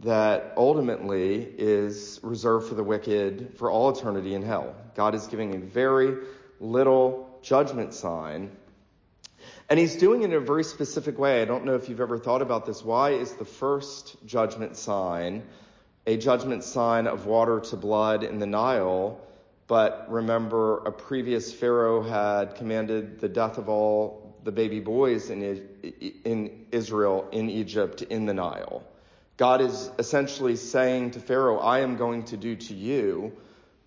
that 0.00 0.54
ultimately 0.56 1.42
is 1.42 2.18
reserved 2.22 2.68
for 2.68 2.74
the 2.74 2.82
wicked 2.82 3.54
for 3.56 3.70
all 3.70 3.90
eternity 3.90 4.34
in 4.34 4.42
hell. 4.42 4.74
God 4.94 5.14
is 5.14 5.26
giving 5.26 5.54
a 5.54 5.58
very 5.58 6.16
little 6.60 7.38
judgment 7.42 7.94
sign 7.94 8.50
and 9.68 9.78
he's 9.78 9.96
doing 9.96 10.22
it 10.22 10.26
in 10.26 10.32
a 10.34 10.40
very 10.40 10.64
specific 10.64 11.18
way. 11.18 11.42
I 11.42 11.44
don't 11.44 11.64
know 11.64 11.74
if 11.74 11.88
you've 11.88 12.00
ever 12.00 12.18
thought 12.18 12.42
about 12.42 12.66
this. 12.66 12.84
Why 12.84 13.10
is 13.10 13.32
the 13.32 13.44
first 13.44 14.16
judgment 14.26 14.76
sign 14.76 15.42
a 16.06 16.16
judgment 16.16 16.64
sign 16.64 17.06
of 17.06 17.26
water 17.26 17.60
to 17.60 17.76
blood 17.76 18.24
in 18.24 18.38
the 18.38 18.46
Nile? 18.46 19.20
But 19.68 20.06
remember, 20.08 20.78
a 20.78 20.92
previous 20.92 21.52
Pharaoh 21.52 22.02
had 22.02 22.56
commanded 22.56 23.20
the 23.20 23.28
death 23.28 23.58
of 23.58 23.68
all 23.68 24.36
the 24.44 24.52
baby 24.52 24.80
boys 24.80 25.30
in, 25.30 25.42
in 26.24 26.66
Israel, 26.72 27.28
in 27.32 27.48
Egypt, 27.48 28.02
in 28.02 28.26
the 28.26 28.34
Nile. 28.34 28.82
God 29.36 29.60
is 29.60 29.90
essentially 29.98 30.56
saying 30.56 31.12
to 31.12 31.20
Pharaoh, 31.20 31.58
I 31.58 31.80
am 31.80 31.96
going 31.96 32.24
to 32.24 32.36
do 32.36 32.56
to 32.56 32.74
you 32.74 33.32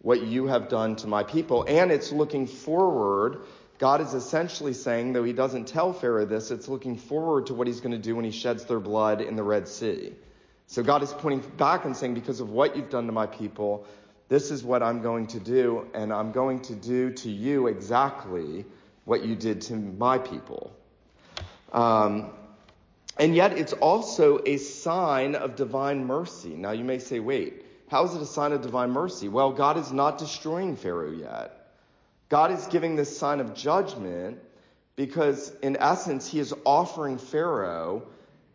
what 0.01 0.21
you 0.21 0.47
have 0.47 0.69
done 0.69 0.95
to 0.97 1.07
my 1.07 1.23
people. 1.23 1.65
And 1.67 1.91
it's 1.91 2.11
looking 2.11 2.47
forward 2.47 3.41
God 3.77 4.01
is 4.01 4.13
essentially 4.13 4.73
saying, 4.73 5.13
though 5.13 5.23
he 5.23 5.33
doesn't 5.33 5.67
tell 5.67 5.91
Pharaoh 5.91 6.25
this, 6.25 6.49
it's 6.51 6.67
looking 6.67 6.97
forward 6.97 7.47
to 7.47 7.53
what 7.53 7.67
he's 7.67 7.81
going 7.81 7.91
to 7.91 7.97
do 7.97 8.15
when 8.15 8.25
he 8.25 8.31
sheds 8.31 8.65
their 8.65 8.79
blood 8.79 9.21
in 9.21 9.35
the 9.35 9.43
Red 9.43 9.67
Sea. 9.67 10.13
So 10.67 10.81
God 10.81 11.03
is 11.03 11.11
pointing 11.11 11.47
back 11.57 11.85
and 11.85 11.95
saying, 11.95 12.13
because 12.13 12.39
of 12.39 12.49
what 12.49 12.75
you've 12.75 12.89
done 12.89 13.05
to 13.05 13.11
my 13.11 13.27
people, 13.27 13.85
this 14.29 14.49
is 14.49 14.63
what 14.63 14.81
I'm 14.81 15.01
going 15.01 15.27
to 15.27 15.39
do, 15.39 15.87
and 15.93 16.11
I'm 16.11 16.31
going 16.31 16.61
to 16.61 16.75
do 16.75 17.11
to 17.11 17.29
you 17.29 17.67
exactly 17.67 18.65
what 19.03 19.23
you 19.23 19.35
did 19.35 19.61
to 19.63 19.75
my 19.75 20.17
people. 20.17 20.75
Um, 21.71 22.31
and 23.17 23.35
yet 23.35 23.57
it's 23.57 23.73
also 23.73 24.41
a 24.45 24.57
sign 24.57 25.35
of 25.35 25.55
divine 25.55 26.05
mercy. 26.05 26.55
Now 26.55 26.71
you 26.71 26.83
may 26.83 26.99
say, 26.99 27.19
wait, 27.19 27.65
how 27.89 28.05
is 28.05 28.15
it 28.15 28.21
a 28.21 28.25
sign 28.25 28.51
of 28.51 28.61
divine 28.61 28.91
mercy? 28.91 29.27
Well, 29.27 29.51
God 29.51 29.77
is 29.77 29.91
not 29.91 30.17
destroying 30.17 30.75
Pharaoh 30.75 31.11
yet. 31.11 31.64
God 32.29 32.51
is 32.51 32.65
giving 32.67 32.95
this 32.95 33.17
sign 33.17 33.39
of 33.39 33.53
judgment 33.53 34.39
because, 34.95 35.51
in 35.61 35.77
essence, 35.77 36.27
he 36.27 36.39
is 36.39 36.53
offering 36.65 37.17
Pharaoh 37.17 38.03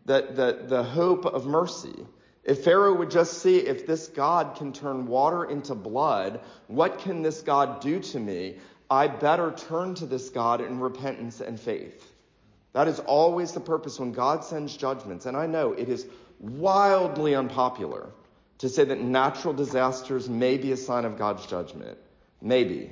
the, 0.05 0.27
the, 0.33 0.65
the 0.67 0.83
hope 0.83 1.25
of 1.25 1.45
mercy. 1.45 2.05
If 2.43 2.63
Pharaoh 2.63 2.95
would 2.95 3.11
just 3.11 3.41
see 3.41 3.57
if 3.57 3.85
this 3.85 4.07
God 4.07 4.55
can 4.55 4.73
turn 4.73 5.05
water 5.05 5.45
into 5.45 5.75
blood, 5.75 6.41
what 6.67 6.99
can 6.99 7.21
this 7.21 7.41
God 7.41 7.81
do 7.81 7.99
to 7.99 8.19
me? 8.19 8.57
I 8.89 9.07
better 9.07 9.51
turn 9.51 9.95
to 9.95 10.05
this 10.05 10.29
God 10.29 10.59
in 10.59 10.79
repentance 10.79 11.39
and 11.39 11.59
faith. 11.59 12.11
That 12.73 12.87
is 12.87 12.99
always 12.99 13.51
the 13.51 13.59
purpose 13.59 13.99
when 13.99 14.11
God 14.11 14.43
sends 14.43 14.75
judgments. 14.75 15.25
And 15.25 15.37
I 15.37 15.45
know 15.45 15.73
it 15.73 15.87
is 15.87 16.05
wildly 16.39 17.35
unpopular 17.35 18.09
to 18.57 18.69
say 18.69 18.85
that 18.85 18.99
natural 18.99 19.53
disasters 19.53 20.27
may 20.29 20.57
be 20.57 20.71
a 20.71 20.77
sign 20.77 21.05
of 21.05 21.17
God's 21.17 21.45
judgment. 21.45 21.97
Maybe. 22.41 22.91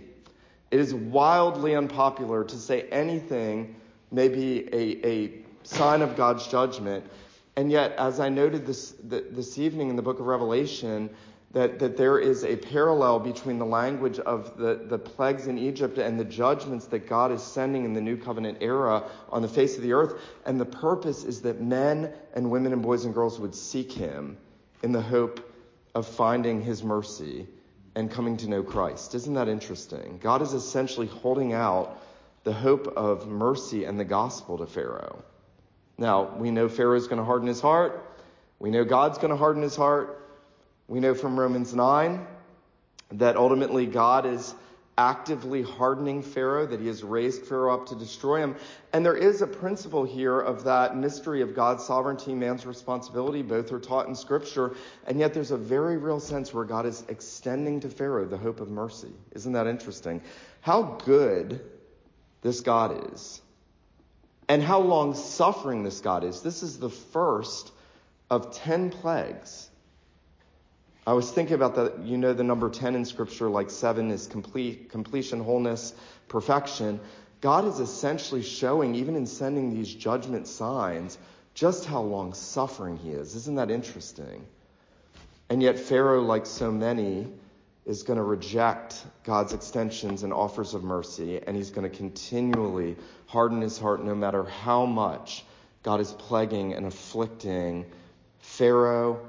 It 0.71 0.79
is 0.79 0.93
wildly 0.93 1.75
unpopular 1.75 2.43
to 2.43 2.55
say 2.55 2.83
anything 2.89 3.75
may 4.11 4.27
be 4.27 4.67
a, 4.73 5.07
a 5.07 5.31
sign 5.63 6.01
of 6.01 6.15
God's 6.15 6.47
judgment. 6.47 7.05
And 7.55 7.71
yet, 7.71 7.93
as 7.93 8.19
I 8.19 8.29
noted 8.29 8.65
this, 8.65 8.93
this 9.03 9.57
evening 9.57 9.89
in 9.89 9.95
the 9.95 10.01
book 10.01 10.19
of 10.19 10.27
Revelation, 10.27 11.09
that, 11.51 11.79
that 11.79 11.97
there 11.97 12.19
is 12.19 12.43
a 12.43 12.55
parallel 12.55 13.19
between 13.19 13.57
the 13.57 13.65
language 13.65 14.19
of 14.19 14.55
the, 14.57 14.85
the 14.87 14.99
plagues 14.99 15.47
in 15.47 15.57
Egypt 15.57 15.97
and 15.97 16.19
the 16.19 16.25
judgments 16.25 16.85
that 16.87 17.07
God 17.07 17.31
is 17.31 17.41
sending 17.41 17.85
in 17.85 17.93
the 17.93 18.01
new 18.01 18.17
covenant 18.17 18.59
era 18.61 19.03
on 19.31 19.41
the 19.41 19.47
face 19.47 19.75
of 19.75 19.81
the 19.81 19.93
earth. 19.93 20.21
And 20.45 20.59
the 20.59 20.65
purpose 20.65 21.23
is 21.23 21.41
that 21.41 21.59
men 21.59 22.13
and 22.35 22.51
women 22.51 22.71
and 22.71 22.83
boys 22.83 23.05
and 23.05 23.13
girls 23.13 23.39
would 23.39 23.55
seek 23.55 23.91
him 23.91 24.37
in 24.83 24.91
the 24.91 25.01
hope 25.01 25.51
of 25.95 26.07
finding 26.07 26.61
his 26.61 26.83
mercy 26.83 27.47
and 27.99 28.09
coming 28.09 28.37
to 28.37 28.47
know 28.47 28.63
Christ. 28.63 29.13
Isn't 29.13 29.33
that 29.33 29.49
interesting? 29.49 30.19
God 30.23 30.41
is 30.41 30.53
essentially 30.53 31.07
holding 31.07 31.51
out 31.51 32.01
the 32.45 32.53
hope 32.53 32.87
of 32.87 33.27
mercy 33.27 33.83
and 33.83 33.99
the 33.99 34.05
gospel 34.05 34.57
to 34.59 34.65
Pharaoh. 34.65 35.21
Now, 35.97 36.33
we 36.37 36.49
know 36.49 36.69
Pharaoh's 36.69 37.07
going 37.07 37.19
to 37.19 37.25
harden 37.25 37.49
his 37.49 37.59
heart. 37.59 38.05
We 38.57 38.71
know 38.71 38.85
God's 38.85 39.17
going 39.17 39.31
to 39.31 39.35
harden 39.35 39.61
his 39.61 39.75
heart. 39.75 40.17
We 40.87 41.01
know 41.01 41.13
from 41.13 41.37
Romans 41.37 41.75
9 41.75 42.25
that 43.11 43.35
ultimately 43.35 43.85
God 43.85 44.25
is 44.25 44.55
actively 44.99 45.61
hardening 45.61 46.21
Pharaoh, 46.21 46.65
that 46.65 46.81
he 46.81 46.87
has 46.87 47.03
raised 47.03 47.45
Pharaoh 47.45 47.73
up 47.73 47.87
to 47.87 47.95
destroy 47.95 48.41
him. 48.41 48.57
And 48.91 49.05
there 49.05 49.15
is 49.15 49.41
a 49.41 49.47
principle 49.47 50.03
here 50.03 50.37
of 50.37 50.65
that 50.65 50.97
mystery 50.97 51.41
of 51.41 51.55
God's 51.55 51.85
sovereignty, 51.85 52.35
man's 52.35 52.65
responsibility. 52.65 53.41
Both 53.41 53.71
are 53.71 53.79
taught 53.79 54.09
in 54.09 54.15
Scripture. 54.15 54.75
And 55.07 55.17
yet 55.17 55.33
there's 55.33 55.51
a 55.51 55.57
very 55.57 55.95
real 55.95 56.19
sense 56.19 56.53
where 56.53 56.65
God 56.65 56.85
is 56.85 57.05
extending 57.07 57.79
to 57.79 57.89
Pharaoh 57.89 58.25
the 58.25 58.37
hope 58.37 58.59
of 58.59 58.69
mercy. 58.69 59.13
Isn't 59.31 59.53
that 59.53 59.67
interesting? 59.67 60.21
How 60.59 60.97
good 61.05 61.61
this 62.41 62.59
God 62.59 63.13
is. 63.13 63.41
And 64.49 64.61
how 64.61 64.81
long 64.81 65.15
suffering 65.15 65.83
this 65.83 66.01
God 66.01 66.25
is. 66.25 66.41
This 66.41 66.61
is 66.61 66.77
the 66.77 66.89
first 66.89 67.71
of 68.29 68.53
ten 68.53 68.89
plagues 68.89 69.68
I 71.09 71.13
was 71.13 71.31
thinking 71.31 71.55
about 71.55 71.73
that. 71.73 72.05
You 72.05 72.19
know, 72.19 72.33
the 72.33 72.43
number 72.43 72.69
10 72.69 72.93
in 72.93 73.03
scripture, 73.03 73.49
like 73.49 73.71
seven 73.71 74.11
is 74.11 74.27
complete, 74.27 74.91
completion, 74.91 75.39
wholeness, 75.39 75.95
perfection. 76.27 76.99
God 77.41 77.65
is 77.65 77.79
essentially 77.79 78.43
showing, 78.43 78.93
even 78.93 79.15
in 79.15 79.25
sending 79.25 79.73
these 79.73 79.91
judgment 79.91 80.47
signs, 80.47 81.17
just 81.55 81.85
how 81.85 82.01
long 82.01 82.35
suffering 82.35 82.95
he 82.95 83.09
is. 83.09 83.33
Isn't 83.35 83.55
that 83.55 83.71
interesting? 83.71 84.45
And 85.49 85.63
yet, 85.63 85.79
Pharaoh, 85.79 86.21
like 86.21 86.45
so 86.45 86.71
many, 86.71 87.25
is 87.87 88.03
going 88.03 88.17
to 88.17 88.23
reject 88.23 89.03
God's 89.23 89.53
extensions 89.53 90.21
and 90.21 90.31
offers 90.31 90.75
of 90.75 90.83
mercy, 90.83 91.41
and 91.41 91.57
he's 91.57 91.71
going 91.71 91.89
to 91.89 91.97
continually 91.97 92.95
harden 93.25 93.61
his 93.61 93.79
heart 93.79 94.05
no 94.05 94.13
matter 94.13 94.43
how 94.43 94.85
much 94.85 95.43
God 95.81 96.01
is 96.01 96.11
plaguing 96.11 96.75
and 96.75 96.85
afflicting 96.85 97.87
Pharaoh 98.41 99.27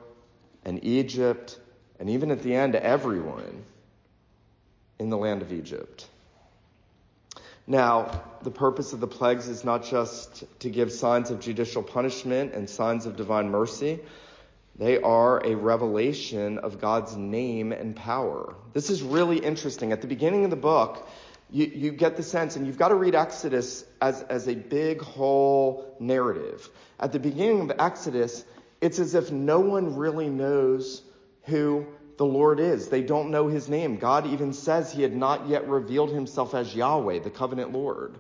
and 0.67 0.85
Egypt 0.85 1.59
and 2.01 2.11
even 2.11 2.31
at 2.31 2.43
the 2.43 2.55
end, 2.55 2.75
everyone 2.75 3.63
in 4.99 5.11
the 5.11 5.19
land 5.19 5.43
of 5.43 5.53
Egypt. 5.53 6.09
Now, 7.67 8.23
the 8.43 8.51
purpose 8.51 8.95
of 8.95 9.01
the 9.01 9.07
plagues 9.07 9.49
is 9.49 9.65
not 9.65 9.85
just 9.85 10.45
to 10.61 10.71
give 10.71 10.91
signs 10.91 11.31
of 11.31 11.41
judicial 11.41 11.83
punishment 11.83 12.55
and 12.55 12.69
signs 12.69 13.05
of 13.05 13.17
divine 13.17 13.51
mercy. 13.51 14.01
They 14.77 14.99
are 15.01 15.45
a 15.45 15.55
revelation 15.55 16.59
of 16.59 16.81
God's 16.81 17.17
name 17.17 17.71
and 17.71 17.95
power. 17.95 18.55
This 18.73 18.89
is 18.89 19.03
really 19.03 19.37
interesting. 19.37 19.93
At 19.93 20.01
the 20.01 20.09
beginning 20.09 20.45
of 20.45 20.51
the 20.51 20.57
book, 20.57 21.07
you, 21.51 21.67
you 21.67 21.93
get 21.93 22.17
the 22.17 22.23
sense, 22.23 22.57
and 22.57 22.67
you've 22.67 22.79
got 22.79 22.89
to 22.89 22.95
read 22.95 23.15
Exodus 23.15 23.85
as, 24.01 24.23
as 24.23 24.49
a 24.49 24.55
big 24.55 25.03
whole 25.03 25.95
narrative. 26.01 26.69
At 26.99 27.13
the 27.13 27.19
beginning 27.19 27.71
of 27.71 27.77
Exodus, 27.79 28.45
it's 28.81 28.99
as 28.99 29.15
if 29.15 29.31
no 29.31 29.61
one 29.61 29.97
really 29.97 30.31
knows 30.31 31.03
who 31.45 31.87
the 32.17 32.25
Lord 32.27 32.61
is. 32.61 32.89
They 32.89 33.03
don't 33.03 33.31
know 33.31 33.49
his 33.49 33.69
name. 33.69 33.97
God 33.97 34.27
even 34.27 34.53
says 34.53 34.93
he 34.93 35.03
had 35.03 35.17
not 35.17 35.49
yet 35.49 35.69
revealed 35.69 36.11
himself 36.11 36.55
as 36.55 36.75
Yahweh, 36.75 37.21
the 37.21 37.31
covenant 37.31 37.73
Lord. 37.73 38.19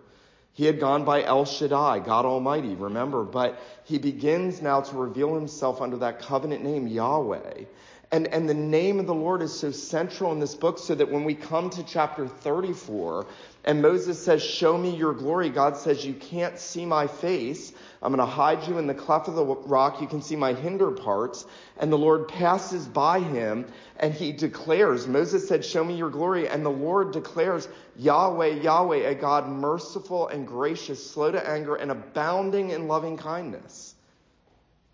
He 0.53 0.67
had 0.67 0.81
gone 0.81 1.05
by 1.05 1.23
El 1.23 1.45
Shaddai, 1.45 2.01
God 2.01 2.25
Almighty, 2.25 2.75
remember, 2.75 3.25
but 3.25 3.61
he 3.85 3.99
begins 3.99 4.61
now 4.61 4.81
to 4.81 4.97
reveal 4.97 5.35
himself 5.35 5.81
under 5.81 5.99
that 5.99 6.21
covenant 6.21 6.65
name, 6.65 6.87
Yahweh. 6.87 7.65
And, 8.13 8.27
and 8.27 8.49
the 8.49 8.55
name 8.55 8.99
of 8.99 9.07
the 9.07 9.15
Lord 9.15 9.41
is 9.41 9.57
so 9.57 9.71
central 9.71 10.33
in 10.33 10.41
this 10.41 10.57
book 10.57 10.81
so 10.81 10.97
that 10.97 11.13
when 11.13 11.23
we 11.23 11.37
come 11.37 11.71
to 11.71 11.85
chapter 11.85 12.27
34 12.27 13.25
and 13.65 13.81
Moses 13.81 14.21
says, 14.21 14.43
show 14.43 14.77
me 14.77 14.97
your 14.97 15.13
glory, 15.13 15.49
God 15.49 15.77
says, 15.77 16.05
you 16.05 16.15
can't 16.15 16.59
see 16.59 16.85
my 16.85 17.07
face. 17.07 17.73
I'm 18.03 18.13
going 18.13 18.27
to 18.27 18.33
hide 18.33 18.67
you 18.67 18.79
in 18.79 18.89
the 18.89 18.95
cleft 18.95 19.29
of 19.29 19.37
the 19.37 19.45
rock. 19.45 20.01
You 20.01 20.09
can 20.09 20.23
see 20.23 20.35
my 20.35 20.55
hinder 20.55 20.91
parts. 20.91 21.47
And 21.79 21.93
the 21.93 21.99
Lord 21.99 22.27
passes 22.27 22.89
by 22.89 23.21
him 23.21 23.67
and 24.01 24.13
he 24.13 24.33
declares, 24.33 25.07
Moses 25.07 25.47
said, 25.47 25.65
show 25.65 25.85
me 25.85 25.95
your 25.95 26.11
glory. 26.11 26.49
And 26.49 26.67
the 26.67 26.71
Lord 26.71 27.13
declares, 27.13 27.69
Yahweh, 27.97 28.63
Yahweh, 28.63 29.09
a 29.09 29.15
God 29.15 29.47
merciful 29.47 30.27
and 30.27 30.49
gracious, 30.49 31.11
slow 31.13 31.31
to 31.31 31.49
anger 31.49 31.77
and 31.77 31.93
abounding 31.93 32.71
in 32.71 32.89
loving 32.89 33.17
kindness. 33.17 33.95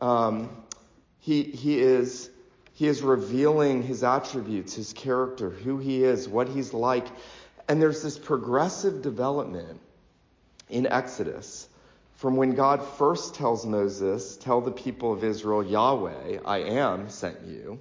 Um, 0.02 0.50
he, 1.18 1.44
he 1.44 1.80
is, 1.80 2.28
he 2.76 2.87
is 2.87 3.00
revealing 3.00 3.83
his 3.83 4.04
attributes, 4.04 4.75
his 4.75 4.92
character, 4.92 5.49
who 5.49 5.78
he 5.78 6.04
is, 6.04 6.28
what 6.28 6.47
he's 6.47 6.75
like. 6.75 7.06
And 7.68 7.80
there's 7.80 8.02
this 8.02 8.18
progressive 8.18 9.00
development 9.00 9.80
in 10.68 10.87
Exodus 10.87 11.71
from 12.16 12.37
when 12.37 12.54
God 12.54 12.87
first 12.99 13.35
tells 13.35 13.64
Moses, 13.64 14.37
tell 14.37 14.61
the 14.61 14.71
people 14.71 15.11
of 15.11 15.25
Israel, 15.25 15.64
Yahweh, 15.64 16.40
I 16.45 16.59
am 16.59 17.09
sent 17.09 17.40
you, 17.47 17.80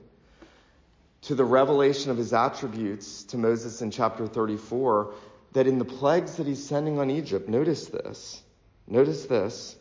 to 1.23 1.35
the 1.35 1.43
revelation 1.43 2.09
of 2.09 2.17
his 2.17 2.31
attributes 2.31 3.23
to 3.23 3.37
Moses 3.37 3.81
in 3.81 3.91
chapter 3.91 4.25
34, 4.25 5.13
that 5.51 5.67
in 5.67 5.77
the 5.77 5.83
plagues 5.83 6.35
that 6.35 6.47
he's 6.47 6.65
sending 6.65 6.99
on 6.99 7.09
Egypt, 7.09 7.49
notice 7.49 7.87
this, 7.87 8.41
notice 8.87 9.25
this. 9.25 9.75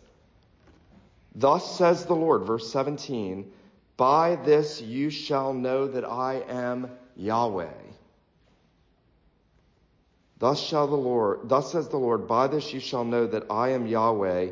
Thus 1.36 1.78
says 1.78 2.04
the 2.04 2.16
Lord, 2.16 2.42
verse 2.42 2.68
17, 2.72 3.52
by 3.96 4.36
this 4.36 4.80
you 4.80 5.10
shall 5.10 5.52
know 5.52 5.86
that 5.86 6.04
I 6.04 6.42
am 6.48 6.90
Yahweh. 7.16 7.72
Thus 10.38 10.60
shall 10.60 10.86
the 10.86 10.96
Lord, 10.96 11.48
thus 11.48 11.72
says 11.72 11.88
the 11.88 11.96
Lord, 11.96 12.26
by 12.26 12.48
this 12.48 12.72
you 12.72 12.80
shall 12.80 13.04
know 13.04 13.26
that 13.26 13.50
I 13.50 13.70
am 13.70 13.86
Yahweh. 13.86 14.50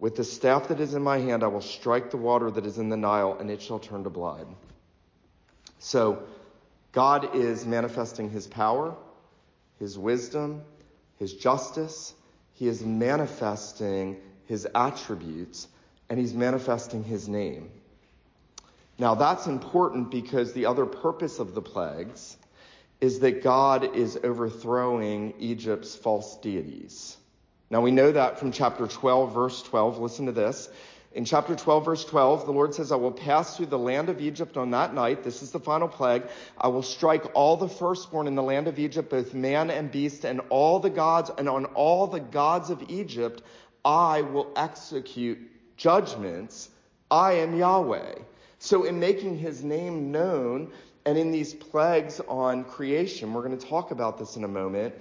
With 0.00 0.16
the 0.16 0.24
staff 0.24 0.68
that 0.68 0.80
is 0.80 0.94
in 0.94 1.02
my 1.02 1.18
hand, 1.18 1.44
I 1.44 1.46
will 1.46 1.60
strike 1.60 2.10
the 2.10 2.16
water 2.16 2.50
that 2.50 2.66
is 2.66 2.78
in 2.78 2.88
the 2.88 2.96
Nile, 2.96 3.36
and 3.38 3.50
it 3.50 3.62
shall 3.62 3.78
turn 3.78 4.02
to 4.04 4.10
blood. 4.10 4.48
So, 5.78 6.24
God 6.90 7.36
is 7.36 7.64
manifesting 7.64 8.30
his 8.30 8.46
power, 8.46 8.96
his 9.78 9.98
wisdom, 9.98 10.62
his 11.18 11.34
justice. 11.34 12.14
He 12.54 12.66
is 12.66 12.84
manifesting 12.84 14.16
his 14.46 14.66
attributes, 14.74 15.68
and 16.08 16.18
he's 16.18 16.34
manifesting 16.34 17.04
his 17.04 17.28
name. 17.28 17.70
Now 18.98 19.14
that's 19.14 19.46
important 19.46 20.10
because 20.10 20.52
the 20.52 20.66
other 20.66 20.86
purpose 20.86 21.38
of 21.38 21.54
the 21.54 21.62
plagues 21.62 22.36
is 23.00 23.20
that 23.20 23.42
God 23.42 23.96
is 23.96 24.18
overthrowing 24.22 25.34
Egypt's 25.38 25.96
false 25.96 26.36
deities. 26.36 27.16
Now 27.70 27.80
we 27.80 27.90
know 27.90 28.12
that 28.12 28.38
from 28.38 28.52
chapter 28.52 28.86
12 28.86 29.34
verse 29.34 29.62
12. 29.62 29.98
Listen 29.98 30.26
to 30.26 30.32
this. 30.32 30.68
In 31.14 31.24
chapter 31.26 31.54
12 31.54 31.84
verse 31.84 32.04
12, 32.04 32.46
the 32.46 32.52
Lord 32.52 32.74
says, 32.74 32.90
I 32.90 32.96
will 32.96 33.12
pass 33.12 33.56
through 33.56 33.66
the 33.66 33.78
land 33.78 34.08
of 34.08 34.20
Egypt 34.20 34.56
on 34.56 34.70
that 34.70 34.94
night. 34.94 35.24
This 35.24 35.42
is 35.42 35.50
the 35.50 35.60
final 35.60 35.88
plague. 35.88 36.22
I 36.56 36.68
will 36.68 36.82
strike 36.82 37.24
all 37.34 37.56
the 37.56 37.68
firstborn 37.68 38.26
in 38.26 38.34
the 38.34 38.42
land 38.42 38.66
of 38.66 38.78
Egypt, 38.78 39.10
both 39.10 39.34
man 39.34 39.70
and 39.70 39.90
beast, 39.90 40.24
and 40.24 40.40
all 40.48 40.80
the 40.80 40.90
gods, 40.90 41.30
and 41.36 41.48
on 41.48 41.66
all 41.66 42.06
the 42.06 42.20
gods 42.20 42.70
of 42.70 42.82
Egypt, 42.88 43.42
I 43.84 44.22
will 44.22 44.52
execute 44.56 45.38
judgments. 45.76 46.70
I 47.10 47.32
am 47.34 47.58
Yahweh. 47.58 48.14
So 48.62 48.84
in 48.84 49.00
making 49.00 49.38
his 49.38 49.64
name 49.64 50.12
known 50.12 50.70
and 51.04 51.18
in 51.18 51.32
these 51.32 51.52
plagues 51.52 52.20
on 52.28 52.62
creation, 52.62 53.34
we're 53.34 53.42
going 53.42 53.58
to 53.58 53.66
talk 53.66 53.90
about 53.90 54.18
this 54.18 54.36
in 54.36 54.44
a 54.44 54.48
moment, 54.48 54.94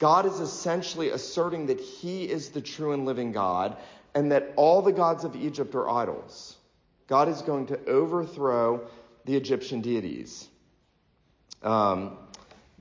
God 0.00 0.26
is 0.26 0.40
essentially 0.40 1.10
asserting 1.10 1.66
that 1.66 1.78
he 1.78 2.24
is 2.24 2.48
the 2.48 2.60
true 2.60 2.90
and 2.90 3.06
living 3.06 3.30
God 3.30 3.76
and 4.16 4.32
that 4.32 4.52
all 4.56 4.82
the 4.82 4.90
gods 4.90 5.22
of 5.22 5.36
Egypt 5.36 5.76
are 5.76 5.88
idols. 5.88 6.56
God 7.06 7.28
is 7.28 7.40
going 7.42 7.66
to 7.66 7.78
overthrow 7.84 8.88
the 9.26 9.36
Egyptian 9.36 9.80
deities. 9.80 10.48
Um, 11.62 12.18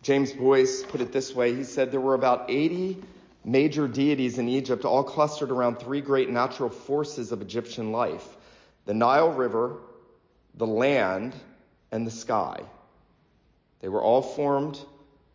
James 0.01 0.33
Boice 0.33 0.81
put 0.81 0.99
it 0.99 1.13
this 1.13 1.35
way. 1.35 1.53
He 1.53 1.63
said 1.63 1.91
there 1.91 2.01
were 2.01 2.15
about 2.15 2.49
80 2.49 2.97
major 3.45 3.87
deities 3.87 4.39
in 4.39 4.49
Egypt, 4.49 4.83
all 4.83 5.03
clustered 5.03 5.51
around 5.51 5.75
three 5.75 6.01
great 6.01 6.31
natural 6.31 6.69
forces 6.69 7.31
of 7.31 7.43
Egyptian 7.43 7.91
life. 7.91 8.27
The 8.87 8.95
Nile 8.95 9.31
River, 9.31 9.77
the 10.55 10.67
land, 10.67 11.33
and 11.91 12.07
the 12.07 12.11
sky. 12.11 12.59
They 13.81 13.89
were 13.89 14.01
all 14.01 14.21
formed 14.21 14.79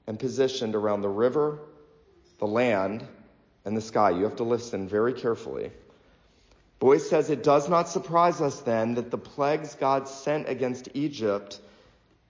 and 0.07 0.19
positioned 0.19 0.75
around 0.75 1.03
the 1.03 1.09
river, 1.09 1.61
the 2.39 2.47
land, 2.47 3.07
and 3.65 3.77
the 3.77 3.81
sky. 3.81 4.11
You 4.11 4.25
have 4.25 4.37
to 4.37 4.45
listen 4.45 4.89
very 4.89 5.13
carefully. 5.13 5.71
Boice 6.79 7.09
says 7.11 7.31
it 7.31 7.43
does 7.43 7.69
not 7.69 7.89
surprise 7.89 8.41
us 8.41 8.61
then 8.61 8.95
that 8.95 9.11
the 9.11 9.19
plagues 9.19 9.75
God 9.75 10.09
sent 10.09 10.49
against 10.49 10.89
Egypt 10.95 11.61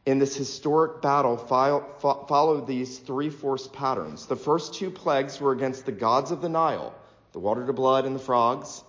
in 0.07 0.19
this 0.19 0.35
historic 0.35 1.03
battle 1.03 1.37
followed 1.37 2.67
these 2.67 2.99
three 2.99 3.29
force 3.29 3.69
patterns. 3.69 4.25
The 4.25 4.37
first 4.37 4.75
two 4.75 4.91
plagues 4.91 5.39
were 5.39 5.53
against 5.53 5.85
the 5.85 5.93
gods 5.93 6.31
of 6.31 6.41
the 6.41 6.49
Nile, 6.49 6.95
the 7.33 7.39
water 7.39 7.67
to 7.67 7.75
blood 7.75 8.07
and 8.07 8.17
the 8.17 8.21
frogs. 8.21 8.83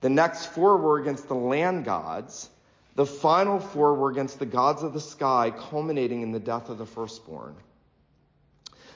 The 0.00 0.10
next 0.10 0.46
four 0.46 0.76
were 0.78 0.98
against 0.98 1.28
the 1.28 1.36
land 1.36 1.84
gods. 1.84 2.50
The 3.00 3.06
final 3.06 3.60
four 3.60 3.94
were 3.94 4.10
against 4.10 4.38
the 4.38 4.44
gods 4.44 4.82
of 4.82 4.92
the 4.92 5.00
sky, 5.00 5.54
culminating 5.56 6.20
in 6.20 6.32
the 6.32 6.38
death 6.38 6.68
of 6.68 6.76
the 6.76 6.84
firstborn. 6.84 7.56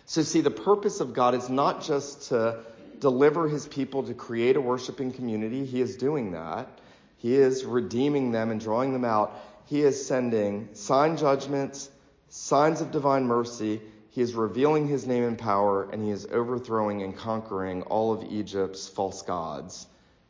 So, 0.04 0.20
see, 0.20 0.42
the 0.42 0.50
purpose 0.50 1.00
of 1.00 1.14
God 1.14 1.34
is 1.34 1.48
not 1.48 1.82
just 1.82 2.28
to 2.28 2.60
deliver 2.98 3.48
his 3.48 3.66
people 3.66 4.02
to 4.02 4.12
create 4.12 4.56
a 4.56 4.60
worshiping 4.60 5.10
community. 5.10 5.64
He 5.64 5.80
is 5.80 5.96
doing 5.96 6.32
that. 6.32 6.68
He 7.16 7.34
is 7.34 7.64
redeeming 7.64 8.30
them 8.30 8.50
and 8.50 8.60
drawing 8.60 8.92
them 8.92 9.06
out. 9.06 9.40
He 9.68 9.80
is 9.80 10.06
sending 10.06 10.68
sign 10.74 11.16
judgments, 11.16 11.88
signs 12.28 12.82
of 12.82 12.90
divine 12.90 13.24
mercy. 13.24 13.80
He 14.10 14.20
is 14.20 14.34
revealing 14.34 14.86
his 14.86 15.06
name 15.06 15.24
and 15.24 15.38
power, 15.38 15.88
and 15.90 16.04
he 16.04 16.10
is 16.10 16.26
overthrowing 16.26 17.02
and 17.02 17.16
conquering 17.16 17.80
all 17.84 18.12
of 18.12 18.30
Egypt's 18.30 18.86
false 18.86 19.22
gods 19.22 19.86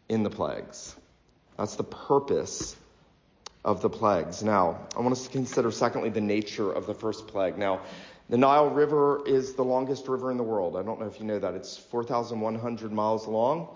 in 0.09 0.23
the 0.23 0.31
plagues. 0.31 0.95
That's 1.57 1.75
the 1.75 1.83
purpose 1.83 2.76
of 3.64 3.80
the 3.80 3.88
plagues. 3.88 4.42
Now, 4.42 4.78
I 4.97 5.00
want 5.00 5.12
us 5.12 5.25
to 5.25 5.30
consider, 5.30 5.71
secondly, 5.71 6.11
the 6.11 6.21
nature 6.21 6.71
of 6.71 6.87
the 6.87 6.94
first 6.94 7.26
plague. 7.26 7.56
Now, 7.56 7.80
the 8.28 8.38
Nile 8.38 8.71
River 8.71 9.23
is 9.26 9.54
the 9.54 9.64
longest 9.64 10.09
river 10.09 10.30
in 10.30 10.37
the 10.37 10.42
world. 10.42 10.76
I 10.76 10.83
don't 10.83 11.00
know 11.00 11.06
if 11.06 11.18
you 11.18 11.26
know 11.26 11.38
that. 11.38 11.54
It's 11.54 11.76
4,100 11.76 12.92
miles 12.92 13.26
long. 13.26 13.68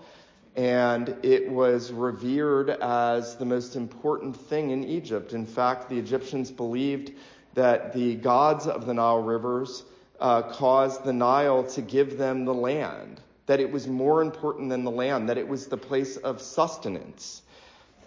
And 0.55 1.15
it 1.23 1.49
was 1.49 1.91
revered 1.91 2.69
as 2.69 3.35
the 3.35 3.45
most 3.45 3.75
important 3.75 4.35
thing 4.35 4.71
in 4.71 4.83
Egypt. 4.83 5.33
In 5.33 5.45
fact, 5.45 5.89
the 5.89 5.97
Egyptians 5.97 6.51
believed 6.51 7.11
that 7.53 7.93
the 7.93 8.15
gods 8.15 8.67
of 8.67 8.85
the 8.85 8.93
Nile 8.93 9.21
rivers 9.21 9.83
uh, 10.19 10.41
caused 10.41 11.03
the 11.03 11.13
Nile 11.13 11.63
to 11.63 11.81
give 11.81 12.17
them 12.17 12.45
the 12.45 12.53
land, 12.53 13.21
that 13.45 13.59
it 13.59 13.71
was 13.71 13.87
more 13.87 14.21
important 14.21 14.69
than 14.69 14.83
the 14.83 14.91
land, 14.91 15.29
that 15.29 15.37
it 15.37 15.47
was 15.47 15.67
the 15.67 15.77
place 15.77 16.17
of 16.17 16.41
sustenance. 16.41 17.41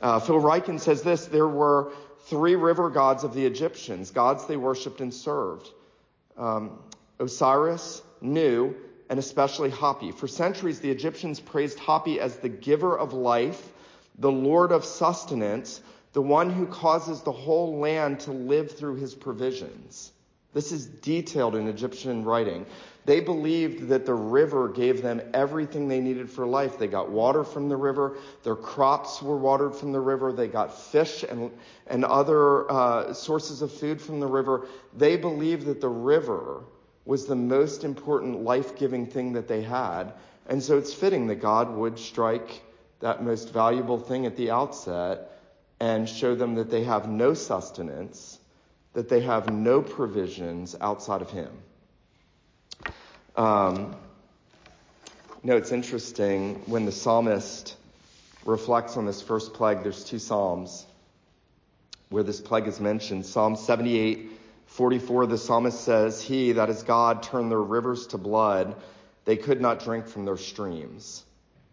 Uh, 0.02 0.18
Phil 0.18 0.40
Ryken 0.40 0.80
says 0.80 1.02
this 1.02 1.26
there 1.26 1.48
were 1.48 1.92
three 2.24 2.56
river 2.56 2.90
gods 2.90 3.24
of 3.24 3.34
the 3.34 3.46
Egyptians, 3.46 4.10
gods 4.10 4.46
they 4.46 4.56
worshiped 4.56 5.00
and 5.00 5.14
served 5.14 5.70
um, 6.36 6.78
Osiris, 7.18 8.02
Nu, 8.20 8.74
and 9.08 9.18
especially 9.18 9.70
Hapi. 9.70 10.14
For 10.14 10.26
centuries, 10.26 10.80
the 10.80 10.90
Egyptians 10.90 11.40
praised 11.40 11.78
Hapi 11.78 12.18
as 12.18 12.36
the 12.36 12.48
giver 12.48 12.96
of 12.96 13.12
life, 13.12 13.72
the 14.18 14.30
Lord 14.30 14.72
of 14.72 14.84
sustenance, 14.84 15.80
the 16.12 16.22
one 16.22 16.50
who 16.50 16.66
causes 16.66 17.22
the 17.22 17.32
whole 17.32 17.78
land 17.78 18.20
to 18.20 18.32
live 18.32 18.72
through 18.72 18.96
his 18.96 19.14
provisions. 19.14 20.12
This 20.54 20.70
is 20.72 20.86
detailed 20.86 21.56
in 21.56 21.66
Egyptian 21.66 22.24
writing. 22.24 22.66
They 23.04 23.20
believed 23.20 23.88
that 23.88 24.06
the 24.06 24.14
river 24.14 24.68
gave 24.68 25.02
them 25.02 25.20
everything 25.34 25.88
they 25.88 26.00
needed 26.00 26.30
for 26.30 26.46
life. 26.46 26.78
They 26.78 26.86
got 26.86 27.10
water 27.10 27.42
from 27.42 27.68
the 27.68 27.76
river. 27.76 28.16
Their 28.44 28.54
crops 28.54 29.20
were 29.22 29.36
watered 29.36 29.74
from 29.74 29.92
the 29.92 30.00
river. 30.00 30.32
They 30.32 30.48
got 30.48 30.78
fish 30.78 31.24
and, 31.24 31.50
and 31.88 32.04
other 32.04 32.70
uh, 32.70 33.12
sources 33.12 33.62
of 33.62 33.72
food 33.72 34.00
from 34.00 34.20
the 34.20 34.26
river. 34.26 34.66
They 34.96 35.16
believed 35.16 35.66
that 35.66 35.80
the 35.80 35.88
river 35.88 36.62
was 37.04 37.26
the 37.26 37.34
most 37.36 37.82
important 37.82 38.42
life 38.42 38.76
giving 38.76 39.06
thing 39.06 39.32
that 39.32 39.48
they 39.48 39.62
had. 39.62 40.12
And 40.48 40.62
so 40.62 40.78
it's 40.78 40.94
fitting 40.94 41.26
that 41.28 41.36
God 41.36 41.74
would 41.74 41.98
strike 41.98 42.62
that 43.00 43.24
most 43.24 43.52
valuable 43.52 43.98
thing 43.98 44.26
at 44.26 44.36
the 44.36 44.50
outset 44.50 45.30
and 45.80 46.08
show 46.08 46.36
them 46.36 46.54
that 46.54 46.70
they 46.70 46.84
have 46.84 47.08
no 47.08 47.34
sustenance, 47.34 48.38
that 48.94 49.08
they 49.08 49.20
have 49.20 49.52
no 49.52 49.80
provisions 49.80 50.76
outside 50.80 51.22
of 51.22 51.30
Him. 51.30 51.50
Um, 53.36 53.96
you 55.42 55.50
know, 55.50 55.56
it's 55.56 55.72
interesting 55.72 56.62
when 56.66 56.84
the 56.84 56.92
psalmist 56.92 57.76
reflects 58.44 58.96
on 58.96 59.06
this 59.06 59.22
first 59.22 59.54
plague, 59.54 59.82
there's 59.82 60.04
two 60.04 60.18
psalms 60.18 60.86
where 62.10 62.22
this 62.22 62.40
plague 62.40 62.66
is 62.66 62.78
mentioned. 62.78 63.24
Psalm 63.24 63.56
78, 63.56 64.30
44, 64.66 65.26
the 65.26 65.38
psalmist 65.38 65.80
says, 65.80 66.20
He, 66.22 66.52
that 66.52 66.68
is 66.68 66.82
God, 66.82 67.22
turned 67.22 67.50
their 67.50 67.60
rivers 67.60 68.08
to 68.08 68.18
blood. 68.18 68.76
They 69.24 69.36
could 69.36 69.60
not 69.60 69.82
drink 69.82 70.06
from 70.06 70.24
their 70.24 70.36
streams. 70.36 71.24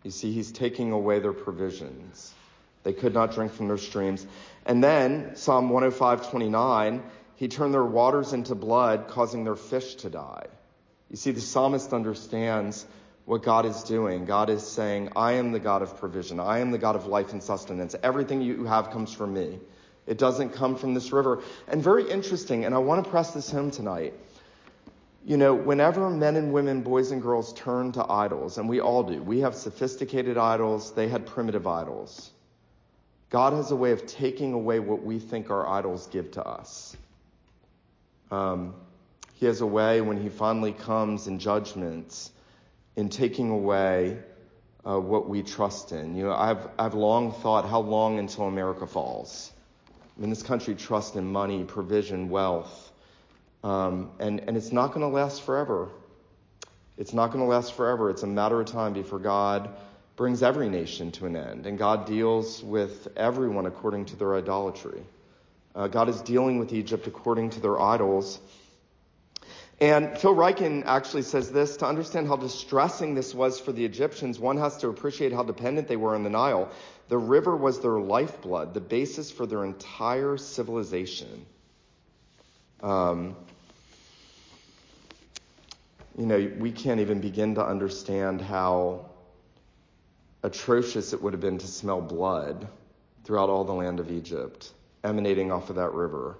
You 0.04 0.12
see, 0.12 0.32
he's 0.32 0.52
taking 0.52 0.92
away 0.92 1.20
their 1.20 1.34
provisions. 1.34 2.34
They 2.84 2.94
could 2.94 3.14
not 3.14 3.34
drink 3.34 3.52
from 3.54 3.68
their 3.68 3.78
streams. 3.78 4.26
And 4.66 4.84
then, 4.84 5.36
Psalm 5.36 5.70
105, 5.70 6.30
29, 6.30 7.04
he 7.36 7.48
turned 7.48 7.74
their 7.74 7.86
waters 7.86 8.34
into 8.34 8.56
blood, 8.56 9.08
causing 9.08 9.44
their 9.44 9.56
fish 9.56 9.96
to 9.96 10.10
die. 10.10 10.46
You 11.10 11.16
see, 11.16 11.32
the 11.32 11.42
psalmist 11.42 11.94
understands 11.94 12.86
what 13.26 13.44
God 13.44 13.66
is 13.66 13.84
doing. 13.84 14.26
God 14.26 14.50
is 14.50 14.66
saying, 14.66 15.10
I 15.16 15.34
am 15.34 15.52
the 15.52 15.60
God 15.60 15.82
of 15.82 15.98
provision. 16.00 16.40
I 16.40 16.60
am 16.60 16.72
the 16.72 16.78
God 16.78 16.96
of 16.96 17.06
life 17.06 17.32
and 17.32 17.42
sustenance. 17.42 17.96
Everything 18.02 18.42
you 18.42 18.66
have 18.66 18.92
comes 18.92 19.14
from 19.14 19.34
me. 19.34 19.60
It 20.08 20.18
doesn't 20.18 20.54
come 20.54 20.76
from 20.76 20.96
this 20.96 21.12
river. 21.12 21.44
And 21.68 21.84
very 21.84 22.10
interesting, 22.10 22.66
and 22.66 22.74
I 22.74 22.80
want 22.80 23.04
to 23.04 23.10
press 23.10 23.32
this 23.32 23.52
home 23.52 23.70
tonight. 23.70 24.14
You 25.26 25.38
know, 25.38 25.54
whenever 25.54 26.10
men 26.10 26.36
and 26.36 26.52
women, 26.52 26.82
boys 26.82 27.12
and 27.12 27.22
girls 27.22 27.54
turn 27.54 27.92
to 27.92 28.12
idols, 28.12 28.58
and 28.58 28.68
we 28.68 28.80
all 28.80 29.04
do, 29.04 29.22
we 29.22 29.42
have 29.42 29.54
sophisticated 29.54 30.38
idols, 30.38 30.94
they 30.94 31.08
had 31.08 31.28
primitive 31.28 31.68
idols. 31.68 32.32
God 33.30 33.54
has 33.54 33.72
a 33.72 33.76
way 33.76 33.92
of 33.92 34.08
taking 34.08 34.54
away 34.54 34.80
what 34.80 35.04
we 35.04 35.20
think 35.20 35.52
our 35.52 35.68
idols 35.68 36.08
give 36.08 36.32
to 36.32 36.44
us. 36.44 36.98
Um, 38.32 38.74
he 39.36 39.46
has 39.46 39.62
a 39.62 39.66
way 39.66 40.02
when 40.02 40.22
he 40.22 40.30
finally 40.30 40.74
comes 40.74 41.28
in 41.28 41.40
judgments 41.40 42.32
in 42.96 43.10
taking 43.10 43.50
away 43.50 44.18
uh, 44.86 45.00
what 45.00 45.30
we 45.30 45.44
trust 45.44 45.92
in. 45.92 46.16
You 46.16 46.26
know, 46.26 46.34
I've, 46.34 46.68
I've 46.78 46.94
long 46.96 47.32
thought, 47.32 47.70
how 47.70 47.80
long 47.80 48.20
until 48.20 48.46
America 48.46 48.88
falls? 48.88 49.52
I 50.18 50.22
mean, 50.22 50.30
this 50.30 50.44
country 50.44 50.76
trusts 50.76 51.16
in 51.16 51.32
money, 51.32 51.64
provision, 51.64 52.30
wealth, 52.30 52.92
um, 53.64 54.12
and, 54.20 54.40
and 54.42 54.58
it's 54.58 54.72
not 54.72 54.88
going 54.88 55.02
to 55.02 55.08
last 55.08 55.44
forever. 55.44 55.90
It's 56.98 57.14
not 57.14 57.28
going 57.28 57.44
to 57.44 57.50
last 57.50 57.74
forever. 57.74 58.10
It's 58.10 58.24
a 58.24 58.28
matter 58.28 58.60
of 58.60 58.68
time 58.68 58.94
before 58.94 59.20
God 59.20 59.70
brings 60.20 60.44
every 60.44 60.68
nation 60.68 61.12
to 61.12 61.26
an 61.26 61.38
end, 61.38 61.66
and 61.66 61.78
God 61.78 62.06
deals 62.06 62.62
with 62.62 63.08
everyone 63.16 63.66
according 63.66 64.04
to 64.04 64.18
their 64.18 64.36
idolatry. 64.36 65.02
Uh, 65.74 65.88
God 65.88 66.10
is 66.10 66.22
dealing 66.24 66.60
with 66.60 66.74
Egypt 66.74 67.08
according 67.08 67.52
to 67.52 67.62
their 67.62 67.80
idols. 67.80 68.38
And 69.80 70.18
Phil 70.18 70.36
Ryken 70.36 70.84
actually 70.86 71.22
says 71.22 71.54
this 71.54 71.78
to 71.78 71.86
understand 71.86 72.28
how 72.28 72.36
distressing 72.36 73.16
this 73.16 73.34
was 73.34 73.62
for 73.62 73.72
the 73.72 73.86
Egyptians, 73.86 74.38
one 74.38 74.58
has 74.58 74.76
to 74.80 74.90
appreciate 74.90 75.32
how 75.32 75.44
dependent 75.44 75.88
they 75.88 75.96
were 75.96 76.16
on 76.16 76.24
the 76.24 76.30
Nile. 76.30 76.70
The 77.08 77.18
river 77.18 77.56
was 77.56 77.80
their 77.80 77.98
lifeblood, 77.98 78.74
the 78.74 78.82
basis 78.82 79.32
for 79.32 79.46
their 79.46 79.64
entire 79.64 80.36
civilization. 80.36 81.46
Um, 82.84 83.38
you 86.18 86.26
know, 86.26 86.52
we 86.60 86.74
can't 86.74 87.00
even 87.00 87.22
begin 87.22 87.56
to 87.56 87.66
understand 87.66 88.42
how 88.42 89.09
atrocious 90.44 91.14
it 91.14 91.22
would 91.22 91.34
have 91.34 91.42
been 91.42 91.58
to 91.58 91.68
smell 91.68 92.02
blood 92.02 92.68
throughout 93.24 93.50
all 93.50 93.66
the 93.66 93.74
land 93.74 94.00
of 94.00 94.12
Egypt, 94.12 94.72
emanating 95.04 95.52
off 95.52 95.70
of 95.70 95.76
that 95.76 95.94
river. 95.94 96.38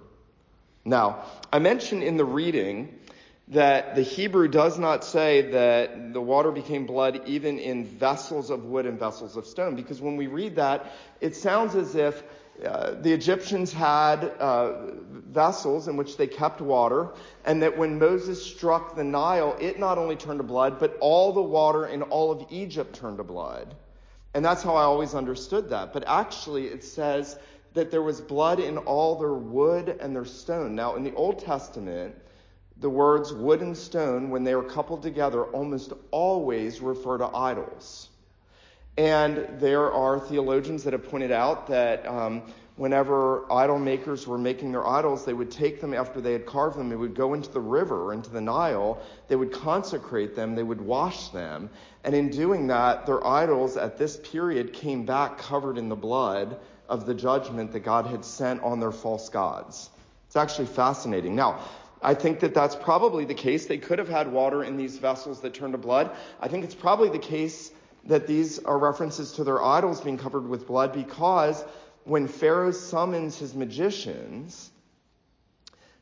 Now, 0.84 1.24
I 1.52 1.58
mentioned 1.58 2.02
in 2.02 2.16
the 2.16 2.24
reading 2.24 2.98
that 3.48 3.96
the 3.96 4.02
Hebrew 4.02 4.48
does 4.48 4.78
not 4.78 5.04
say 5.04 5.50
that 5.50 6.12
the 6.12 6.20
water 6.20 6.52
became 6.52 6.86
blood 6.86 7.22
even 7.26 7.58
in 7.58 7.84
vessels 7.84 8.48
of 8.48 8.64
wood 8.64 8.86
and 8.86 8.98
vessels 8.98 9.36
of 9.36 9.46
stone, 9.46 9.74
because 9.74 10.00
when 10.00 10.16
we 10.16 10.28
read 10.28 10.56
that, 10.56 10.92
it 11.20 11.36
sounds 11.36 11.74
as 11.74 11.94
if 11.94 12.22
uh, 12.64 12.92
the 13.00 13.12
Egyptians 13.12 13.72
had 13.72 14.24
uh, 14.24 14.92
vessels 15.10 15.88
in 15.88 15.96
which 15.96 16.16
they 16.16 16.26
kept 16.26 16.60
water, 16.60 17.08
and 17.44 17.62
that 17.62 17.76
when 17.76 17.98
Moses 17.98 18.44
struck 18.44 18.96
the 18.96 19.04
Nile, 19.04 19.56
it 19.60 19.78
not 19.78 19.98
only 19.98 20.16
turned 20.16 20.38
to 20.38 20.44
blood, 20.44 20.78
but 20.78 20.96
all 21.00 21.32
the 21.32 21.42
water 21.42 21.86
in 21.86 22.02
all 22.02 22.30
of 22.30 22.46
Egypt 22.50 22.94
turned 22.94 23.16
to 23.16 23.24
blood. 23.24 23.74
And 24.34 24.44
that's 24.44 24.62
how 24.62 24.76
I 24.76 24.82
always 24.82 25.14
understood 25.14 25.70
that. 25.70 25.92
But 25.92 26.04
actually, 26.06 26.66
it 26.68 26.84
says 26.84 27.38
that 27.74 27.90
there 27.90 28.02
was 28.02 28.20
blood 28.20 28.60
in 28.60 28.78
all 28.78 29.16
their 29.16 29.34
wood 29.34 29.96
and 30.00 30.14
their 30.14 30.24
stone. 30.24 30.74
Now, 30.74 30.96
in 30.96 31.02
the 31.02 31.14
Old 31.14 31.40
Testament, 31.40 32.14
the 32.76 32.90
words 32.90 33.32
wood 33.32 33.60
and 33.60 33.76
stone, 33.76 34.30
when 34.30 34.44
they 34.44 34.52
are 34.52 34.62
coupled 34.62 35.02
together, 35.02 35.44
almost 35.46 35.92
always 36.10 36.80
refer 36.80 37.18
to 37.18 37.26
idols. 37.26 38.09
And 38.96 39.46
there 39.60 39.92
are 39.92 40.20
theologians 40.20 40.84
that 40.84 40.92
have 40.92 41.08
pointed 41.08 41.32
out 41.32 41.68
that 41.68 42.06
um, 42.06 42.42
whenever 42.76 43.50
idol 43.52 43.78
makers 43.78 44.26
were 44.26 44.38
making 44.38 44.72
their 44.72 44.86
idols, 44.86 45.24
they 45.24 45.32
would 45.32 45.50
take 45.50 45.80
them 45.80 45.94
after 45.94 46.20
they 46.20 46.32
had 46.32 46.46
carved 46.46 46.78
them, 46.78 46.88
they 46.88 46.96
would 46.96 47.14
go 47.14 47.34
into 47.34 47.50
the 47.50 47.60
river, 47.60 48.12
into 48.12 48.30
the 48.30 48.40
Nile, 48.40 49.00
they 49.28 49.36
would 49.36 49.52
consecrate 49.52 50.34
them, 50.34 50.54
they 50.54 50.62
would 50.62 50.80
wash 50.80 51.28
them. 51.28 51.70
And 52.04 52.14
in 52.14 52.30
doing 52.30 52.66
that, 52.68 53.06
their 53.06 53.26
idols 53.26 53.76
at 53.76 53.98
this 53.98 54.16
period 54.16 54.72
came 54.72 55.04
back 55.04 55.38
covered 55.38 55.76
in 55.76 55.88
the 55.88 55.96
blood 55.96 56.58
of 56.88 57.06
the 57.06 57.14
judgment 57.14 57.72
that 57.72 57.80
God 57.80 58.06
had 58.06 58.24
sent 58.24 58.62
on 58.62 58.80
their 58.80 58.92
false 58.92 59.28
gods. 59.28 59.90
It's 60.26 60.36
actually 60.36 60.66
fascinating. 60.66 61.36
Now, 61.36 61.60
I 62.02 62.14
think 62.14 62.40
that 62.40 62.54
that's 62.54 62.74
probably 62.74 63.26
the 63.26 63.34
case. 63.34 63.66
They 63.66 63.78
could 63.78 63.98
have 63.98 64.08
had 64.08 64.32
water 64.32 64.64
in 64.64 64.76
these 64.76 64.96
vessels 64.96 65.40
that 65.42 65.52
turned 65.52 65.74
to 65.74 65.78
blood. 65.78 66.10
I 66.40 66.48
think 66.48 66.64
it's 66.64 66.74
probably 66.74 67.10
the 67.10 67.18
case 67.18 67.72
that 68.04 68.26
these 68.26 68.58
are 68.60 68.78
references 68.78 69.32
to 69.32 69.44
their 69.44 69.62
idols 69.62 70.00
being 70.00 70.18
covered 70.18 70.48
with 70.48 70.66
blood 70.66 70.92
because 70.92 71.62
when 72.04 72.28
Pharaoh 72.28 72.72
summons 72.72 73.38
his 73.38 73.54
magicians, 73.54 74.70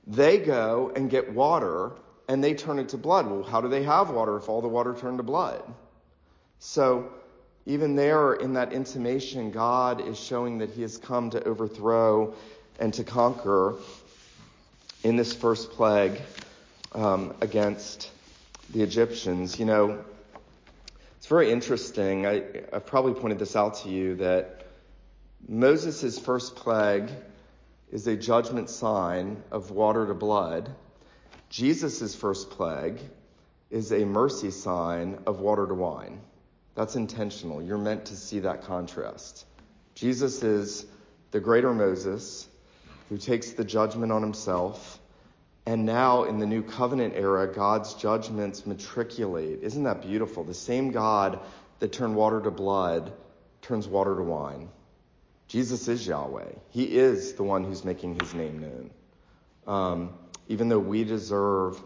they 0.06 0.38
go 0.38 0.92
and 0.94 1.10
get 1.10 1.32
water 1.32 1.92
and 2.28 2.42
they 2.42 2.54
turn 2.54 2.78
it 2.78 2.90
to 2.90 2.96
blood. 2.96 3.26
Well, 3.26 3.42
how 3.42 3.60
do 3.60 3.68
they 3.68 3.82
have 3.82 4.10
water 4.10 4.36
if 4.36 4.48
all 4.48 4.62
the 4.62 4.68
water 4.68 4.94
turned 4.94 5.18
to 5.18 5.22
blood? 5.22 5.62
So, 6.60 7.10
even 7.66 7.96
there 7.96 8.34
in 8.34 8.54
that 8.54 8.72
intimation, 8.72 9.50
God 9.50 10.00
is 10.00 10.18
showing 10.18 10.58
that 10.58 10.70
he 10.70 10.82
has 10.82 10.96
come 10.96 11.30
to 11.30 11.44
overthrow 11.44 12.34
and 12.78 12.94
to 12.94 13.04
conquer 13.04 13.74
in 15.04 15.16
this 15.16 15.34
first 15.34 15.70
plague 15.72 16.20
um, 16.92 17.34
against 17.40 18.10
the 18.70 18.82
Egyptians. 18.82 19.58
You 19.58 19.66
know, 19.66 20.04
very 21.28 21.50
interesting. 21.50 22.26
I, 22.26 22.42
I've 22.72 22.86
probably 22.86 23.14
pointed 23.14 23.38
this 23.38 23.54
out 23.54 23.82
to 23.82 23.88
you 23.88 24.16
that 24.16 24.64
Moses' 25.46 26.18
first 26.18 26.56
plague 26.56 27.10
is 27.90 28.06
a 28.06 28.16
judgment 28.16 28.70
sign 28.70 29.42
of 29.50 29.70
water 29.70 30.06
to 30.06 30.14
blood. 30.14 30.70
Jesus' 31.50 32.14
first 32.14 32.50
plague 32.50 32.98
is 33.70 33.92
a 33.92 34.04
mercy 34.04 34.50
sign 34.50 35.18
of 35.26 35.40
water 35.40 35.66
to 35.66 35.74
wine. 35.74 36.20
That's 36.74 36.96
intentional. 36.96 37.62
You're 37.62 37.78
meant 37.78 38.06
to 38.06 38.16
see 38.16 38.40
that 38.40 38.62
contrast. 38.62 39.44
Jesus 39.94 40.42
is 40.42 40.86
the 41.30 41.40
greater 41.40 41.74
Moses 41.74 42.46
who 43.08 43.18
takes 43.18 43.52
the 43.52 43.64
judgment 43.64 44.12
on 44.12 44.22
himself. 44.22 44.98
And 45.68 45.84
now 45.84 46.24
in 46.24 46.38
the 46.38 46.46
new 46.46 46.62
covenant 46.62 47.12
era, 47.14 47.46
God's 47.46 47.92
judgments 47.92 48.64
matriculate. 48.64 49.58
Isn't 49.62 49.82
that 49.82 50.00
beautiful? 50.00 50.42
The 50.42 50.54
same 50.54 50.92
God 50.92 51.40
that 51.80 51.92
turned 51.92 52.16
water 52.16 52.40
to 52.40 52.50
blood 52.50 53.12
turns 53.60 53.86
water 53.86 54.16
to 54.16 54.22
wine. 54.22 54.70
Jesus 55.46 55.86
is 55.86 56.06
Yahweh. 56.06 56.52
He 56.70 56.84
is 56.84 57.34
the 57.34 57.42
one 57.42 57.64
who's 57.64 57.84
making 57.84 58.18
his 58.18 58.32
name 58.32 58.60
known. 58.60 58.90
Um, 59.66 60.14
even 60.46 60.70
though 60.70 60.78
we 60.78 61.04
deserve 61.04 61.78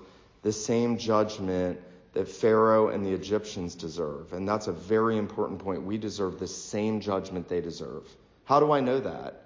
the 0.42 0.52
same 0.52 0.96
judgment 0.96 1.80
that 2.12 2.28
Pharaoh 2.28 2.90
and 2.90 3.04
the 3.04 3.12
Egyptians 3.12 3.74
deserve. 3.74 4.32
And 4.32 4.48
that's 4.48 4.68
a 4.68 4.72
very 4.72 5.18
important 5.18 5.58
point. 5.58 5.82
We 5.82 5.98
deserve 5.98 6.38
the 6.38 6.46
same 6.46 7.00
judgment 7.00 7.48
they 7.48 7.60
deserve. 7.60 8.06
How 8.44 8.60
do 8.60 8.70
I 8.70 8.78
know 8.78 9.00
that? 9.00 9.42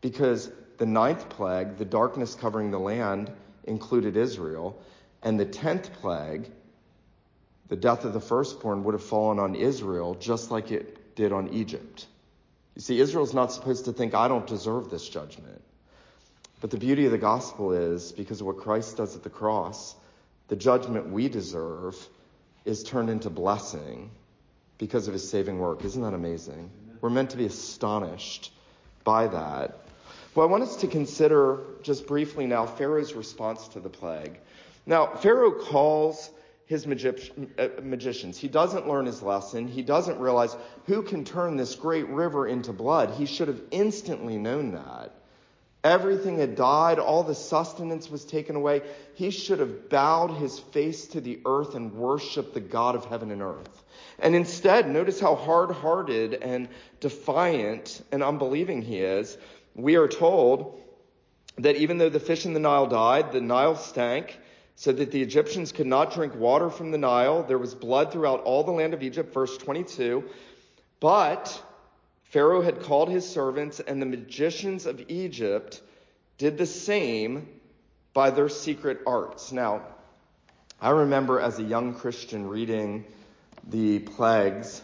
Because 0.00 0.50
the 0.78 0.86
ninth 0.86 1.28
plague, 1.28 1.76
the 1.76 1.84
darkness 1.84 2.34
covering 2.34 2.70
the 2.70 2.80
land, 2.80 3.30
included 3.66 4.16
Israel. 4.16 4.80
And 5.22 5.38
the 5.38 5.44
tenth 5.44 5.92
plague, 5.94 6.48
the 7.68 7.76
death 7.76 8.04
of 8.04 8.12
the 8.12 8.20
firstborn, 8.20 8.84
would 8.84 8.94
have 8.94 9.04
fallen 9.04 9.38
on 9.38 9.54
Israel 9.54 10.14
just 10.14 10.50
like 10.50 10.70
it 10.70 11.16
did 11.16 11.32
on 11.32 11.48
Egypt. 11.50 12.06
You 12.74 12.82
see, 12.82 13.00
Israel's 13.00 13.34
not 13.34 13.52
supposed 13.52 13.86
to 13.86 13.92
think, 13.92 14.14
I 14.14 14.28
don't 14.28 14.46
deserve 14.46 14.90
this 14.90 15.08
judgment. 15.08 15.62
But 16.60 16.70
the 16.70 16.78
beauty 16.78 17.06
of 17.06 17.12
the 17.12 17.18
gospel 17.18 17.72
is, 17.72 18.12
because 18.12 18.40
of 18.40 18.46
what 18.46 18.58
Christ 18.58 18.96
does 18.96 19.16
at 19.16 19.22
the 19.22 19.30
cross, 19.30 19.94
the 20.48 20.56
judgment 20.56 21.10
we 21.10 21.28
deserve 21.28 21.96
is 22.64 22.82
turned 22.82 23.10
into 23.10 23.30
blessing 23.30 24.10
because 24.78 25.08
of 25.08 25.14
his 25.14 25.28
saving 25.28 25.58
work. 25.58 25.84
Isn't 25.84 26.02
that 26.02 26.14
amazing? 26.14 26.70
We're 27.00 27.10
meant 27.10 27.30
to 27.30 27.36
be 27.36 27.46
astonished 27.46 28.52
by 29.04 29.28
that. 29.28 29.85
Well, 30.36 30.46
I 30.46 30.50
want 30.50 30.64
us 30.64 30.76
to 30.76 30.86
consider 30.86 31.60
just 31.82 32.06
briefly 32.06 32.46
now 32.46 32.66
Pharaoh's 32.66 33.14
response 33.14 33.68
to 33.68 33.80
the 33.80 33.88
plague. 33.88 34.38
Now, 34.84 35.06
Pharaoh 35.06 35.50
calls 35.50 36.28
his 36.66 36.86
uh, 36.86 37.68
magicians. 37.82 38.36
He 38.36 38.46
doesn't 38.46 38.86
learn 38.86 39.06
his 39.06 39.22
lesson. 39.22 39.66
He 39.66 39.80
doesn't 39.80 40.20
realize 40.20 40.54
who 40.84 41.00
can 41.00 41.24
turn 41.24 41.56
this 41.56 41.74
great 41.74 42.06
river 42.08 42.46
into 42.46 42.74
blood. 42.74 43.12
He 43.12 43.24
should 43.24 43.48
have 43.48 43.62
instantly 43.70 44.36
known 44.36 44.72
that. 44.72 45.14
Everything 45.82 46.36
had 46.38 46.54
died. 46.54 46.98
All 46.98 47.22
the 47.22 47.34
sustenance 47.34 48.10
was 48.10 48.24
taken 48.24 48.56
away. 48.56 48.82
He 49.14 49.30
should 49.30 49.60
have 49.60 49.88
bowed 49.88 50.32
his 50.32 50.58
face 50.58 51.06
to 51.08 51.20
the 51.22 51.40
earth 51.46 51.76
and 51.76 51.94
worshiped 51.94 52.52
the 52.52 52.60
God 52.60 52.94
of 52.94 53.06
heaven 53.06 53.30
and 53.30 53.40
earth. 53.40 53.84
And 54.18 54.34
instead, 54.34 54.88
notice 54.88 55.20
how 55.20 55.34
hard 55.34 55.70
hearted 55.70 56.34
and 56.34 56.68
defiant 57.00 58.02
and 58.10 58.22
unbelieving 58.22 58.82
he 58.82 58.98
is. 58.98 59.38
We 59.76 59.96
are 59.96 60.08
told 60.08 60.80
that 61.58 61.76
even 61.76 61.98
though 61.98 62.08
the 62.08 62.18
fish 62.18 62.46
in 62.46 62.54
the 62.54 62.60
Nile 62.60 62.86
died, 62.86 63.32
the 63.32 63.42
Nile 63.42 63.76
stank, 63.76 64.38
so 64.74 64.90
that 64.92 65.10
the 65.10 65.22
Egyptians 65.22 65.70
could 65.70 65.86
not 65.86 66.12
drink 66.12 66.34
water 66.34 66.70
from 66.70 66.90
the 66.90 66.98
Nile. 66.98 67.42
There 67.42 67.58
was 67.58 67.74
blood 67.74 68.10
throughout 68.10 68.42
all 68.42 68.64
the 68.64 68.72
land 68.72 68.94
of 68.94 69.02
Egypt, 69.02 69.32
verse 69.34 69.56
22. 69.58 70.24
But 70.98 71.62
Pharaoh 72.24 72.62
had 72.62 72.80
called 72.80 73.10
his 73.10 73.28
servants, 73.28 73.80
and 73.80 74.00
the 74.00 74.06
magicians 74.06 74.86
of 74.86 75.02
Egypt 75.08 75.82
did 76.38 76.56
the 76.56 76.66
same 76.66 77.48
by 78.14 78.30
their 78.30 78.48
secret 78.48 79.00
arts. 79.06 79.52
Now, 79.52 79.82
I 80.80 80.90
remember 80.90 81.38
as 81.38 81.58
a 81.58 81.62
young 81.62 81.94
Christian 81.94 82.48
reading 82.48 83.04
the 83.68 83.98
plagues, 84.00 84.82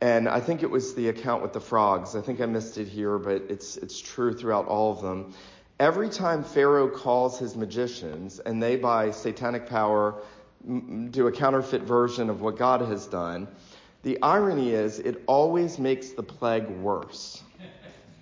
and 0.00 0.28
I 0.28 0.40
think 0.40 0.62
it 0.62 0.70
was 0.70 0.94
the 0.94 1.08
account 1.08 1.42
with 1.42 1.52
the 1.52 1.60
frogs. 1.60 2.14
I 2.14 2.20
think 2.20 2.40
I 2.40 2.46
missed 2.46 2.78
it 2.78 2.88
here, 2.88 3.18
but 3.18 3.44
it's, 3.48 3.76
it's 3.76 4.00
true 4.00 4.34
throughout 4.34 4.66
all 4.66 4.92
of 4.92 5.00
them. 5.00 5.34
Every 5.78 6.08
time 6.08 6.42
Pharaoh 6.42 6.88
calls 6.88 7.38
his 7.38 7.56
magicians, 7.56 8.38
and 8.38 8.62
they 8.62 8.76
by 8.76 9.10
satanic 9.10 9.68
power 9.68 10.22
do 11.10 11.26
a 11.26 11.32
counterfeit 11.32 11.82
version 11.82 12.30
of 12.30 12.40
what 12.40 12.56
God 12.56 12.80
has 12.82 13.06
done, 13.06 13.48
the 14.02 14.20
irony 14.22 14.70
is, 14.70 14.98
it 14.98 15.22
always 15.26 15.78
makes 15.78 16.10
the 16.10 16.22
plague 16.22 16.68
worse. 16.68 17.42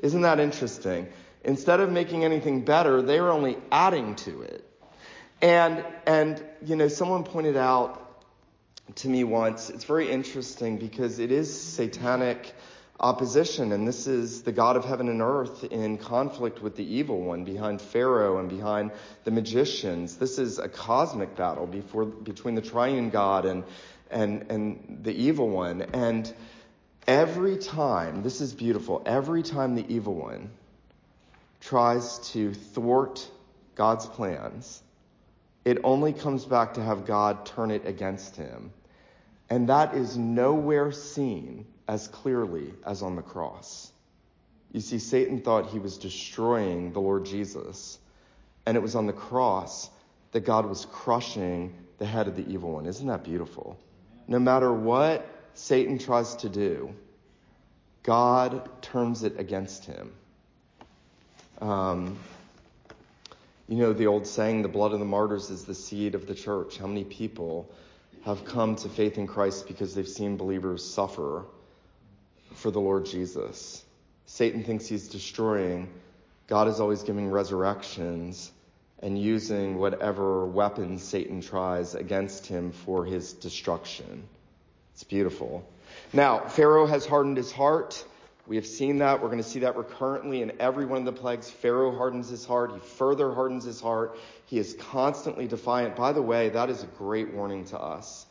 Isn't 0.01 0.23
that 0.23 0.41
interesting? 0.41 1.09
Instead 1.45 1.81
of 1.81 1.91
making 1.91 2.25
anything 2.25 2.65
better, 2.65 3.03
they 3.03 3.19
are 3.19 3.31
only 3.31 3.57
adding 3.71 4.15
to 4.17 4.43
it. 4.43 4.69
And, 5.43 5.85
and, 6.07 6.43
you 6.65 6.77
know, 6.77 6.89
someone 6.89 7.25
pointed 7.25 7.57
out 7.57 8.04
to 8.97 9.09
me 9.09 9.25
once, 9.25 9.70
it's 9.70 9.85
very 9.85 10.11
interesting 10.11 10.79
because 10.79 11.18
it 11.18 11.33
is 11.33 11.53
satanic 11.53 12.55
opposition, 13.01 13.73
and 13.73 13.88
this 13.88 14.07
is 14.07 14.42
the 14.42 14.53
God 14.53 14.77
of 14.77 14.85
heaven 14.85 15.09
and 15.09 15.20
earth 15.20 15.64
in 15.64 15.99
conflict 15.99 16.62
with 16.62 16.77
the 16.77 16.85
evil 16.85 17.20
one 17.20 17.44
behind 17.44 17.81
Pharaoh 17.81 18.38
and 18.38 18.49
behind 18.49 18.92
the 19.25 19.31
magicians. 19.31 20.16
This 20.16 20.38
is 20.38 20.59
a 20.59 20.68
cosmic 20.68 21.35
battle 21.37 21.66
before, 21.66 22.05
between 22.05 22.55
the 22.55 22.62
triune 22.62 23.11
God 23.11 23.47
and 23.47 23.64
and, 24.11 24.51
and 24.51 25.01
the 25.03 25.12
evil 25.12 25.49
one. 25.49 25.83
And 25.83 26.33
every 27.07 27.59
time, 27.59 28.23
this 28.23 28.40
is 28.40 28.55
beautiful, 28.55 29.03
every 29.05 29.42
time 29.42 29.75
the 29.75 29.85
evil 29.92 30.14
one 30.14 30.51
tries 31.61 32.18
to 32.31 32.55
thwart 32.55 33.29
God's 33.75 34.07
plans, 34.07 34.83
it 35.64 35.79
only 35.85 36.12
comes 36.12 36.44
back 36.44 36.74
to 36.74 36.83
have 36.83 37.07
God 37.07 37.46
turn 37.46 37.70
it 37.70 37.87
against 37.87 38.37
him. 38.37 38.72
And 39.50 39.68
that 39.68 39.94
is 39.94 40.16
nowhere 40.16 40.92
seen 40.92 41.66
as 41.87 42.09
clearly 42.09 42.72
as 42.87 43.03
on 43.03 43.16
the 43.16 43.22
cross. 43.22 43.92
You 44.72 44.81
see, 44.81 44.98
Satan 44.98 45.40
thought 45.40 45.66
he 45.70 45.79
was 45.79 45.98
destroying 45.98 46.92
the 46.92 47.00
Lord 47.00 47.24
Jesus, 47.24 47.98
and 48.66 48.77
it 48.77 48.81
was 48.81 48.94
on 48.94 49.07
the 49.07 49.12
cross 49.12 49.90
that 50.33 50.40
God 50.40 50.66
was 50.66 50.87
crushing 50.87 51.74
the 51.98 52.07
head 52.07 52.27
of 52.27 52.35
the 52.35 52.46
evil 52.50 52.72
one. 52.72 52.87
Isn't 52.87 53.07
that 53.07 53.22
beautiful? 53.22 53.79
no 54.27 54.38
matter 54.38 54.72
what 54.72 55.27
Satan 55.55 55.98
tries 55.98 56.37
to 56.37 56.48
do, 56.48 56.94
God 58.03 58.68
turns 58.83 59.22
it 59.22 59.38
against 59.38 59.85
him. 59.85 60.12
Um, 61.61 62.18
you 63.68 63.77
know 63.77 63.92
the 63.92 64.07
old 64.07 64.27
saying, 64.27 64.62
the 64.62 64.68
blood 64.68 64.92
of 64.92 64.98
the 64.98 65.05
martyrs 65.05 65.50
is 65.50 65.64
the 65.64 65.74
seed 65.74 66.14
of 66.14 66.27
the 66.27 66.35
church. 66.35 66.77
How 66.77 66.87
many 66.87 67.05
people 67.05 67.70
have 68.24 68.44
come 68.44 68.77
to 68.77 68.88
faith 68.88 69.18
in 69.18 69.27
Christ 69.27 69.66
because 69.66 69.94
they've 69.94 70.09
seen 70.09 70.37
believers 70.37 70.85
suffer 70.85 71.44
for 72.55 72.70
the 72.70 72.81
Lord 72.81 73.07
Jesus? 73.07 73.83
Satan 74.27 74.64
thinks 74.64 74.87
he's 74.87 75.09
destroying. 75.09 75.88
God 76.46 76.68
is 76.68 76.81
always 76.81 77.03
giving 77.03 77.31
resurrections 77.31 78.53
and 79.00 79.18
using 79.18 79.79
whatever 79.79 80.46
weapons 80.46 81.03
Satan 81.03 81.40
tries 81.40 81.94
against 81.94 82.46
him 82.46 82.72
for 82.72 83.05
his 83.05 83.33
destruction. 83.33 84.24
It's 84.92 85.05
beautiful. 85.05 85.66
Now, 86.12 86.40
Pharaoh 86.48 86.87
has 86.87 87.05
hardened 87.05 87.37
his 87.37 87.50
heart. 87.50 88.05
We 88.47 88.57
have 88.57 88.67
seen 88.67 88.99
that. 88.99 89.23
We're 89.23 89.29
going 89.29 89.43
to 89.43 89.49
see 89.49 89.61
that 89.61 89.77
recurrently 89.77 90.43
in 90.43 90.53
every 90.61 90.85
one 90.85 90.99
of 90.99 91.05
the 91.07 91.19
plagues. 91.19 91.51
Pharaoh 91.51 91.97
hardens 91.97 92.29
his 92.29 92.45
heart. 92.45 92.73
He 92.73 92.79
further 92.79 93.33
hardens 93.33 93.65
his 93.65 93.81
heart. 93.81 94.19
He 94.47 94.59
is 94.59 94.77
constantly 94.79 95.47
defiant. 95.47 95.97
By 95.97 96.13
the 96.13 96.21
way, 96.21 96.51
that 96.51 96.69
is 96.69 96.83
a 96.83 96.87
great 96.87 97.33
warning 97.33 97.65
to 97.67 97.81
us 97.81 98.27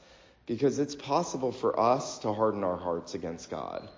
because 0.45 0.77
it's 0.77 0.93
possible 0.93 1.51
for 1.51 1.79
us 1.79 2.19
to 2.19 2.33
harden 2.33 2.63
our 2.63 2.77
hearts 2.77 3.15
against 3.15 3.49
God, 3.49 3.89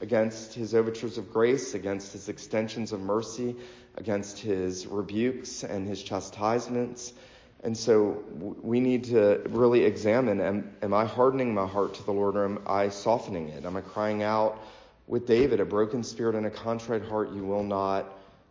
against 0.00 0.52
his 0.52 0.74
overtures 0.74 1.16
of 1.16 1.32
grace, 1.32 1.72
against 1.74 2.12
his 2.12 2.28
extensions 2.28 2.92
of 2.92 3.00
mercy, 3.00 3.56
against 3.96 4.40
his 4.40 4.86
rebukes 4.86 5.64
and 5.64 5.86
his 5.86 6.02
chastisements. 6.02 7.14
And 7.62 7.78
so 7.78 8.24
we 8.60 8.80
need 8.80 9.04
to 9.04 9.40
really 9.48 9.84
examine 9.84 10.40
am, 10.40 10.74
am 10.82 10.92
I 10.92 11.06
hardening 11.06 11.54
my 11.54 11.66
heart 11.66 11.94
to 11.94 12.02
the 12.02 12.12
Lord 12.12 12.36
or 12.36 12.44
am 12.44 12.62
I 12.66 12.88
softening 12.88 13.48
it? 13.48 13.64
Am 13.64 13.76
I 13.76 13.80
crying 13.80 14.22
out 14.22 14.60
with 15.06 15.26
David, 15.26 15.60
a 15.60 15.64
broken 15.64 16.02
spirit 16.02 16.34
and 16.34 16.46
a 16.46 16.50
contrite 16.50 17.04
heart 17.04 17.32
you 17.32 17.44
will 17.44 17.64
not 17.64 18.06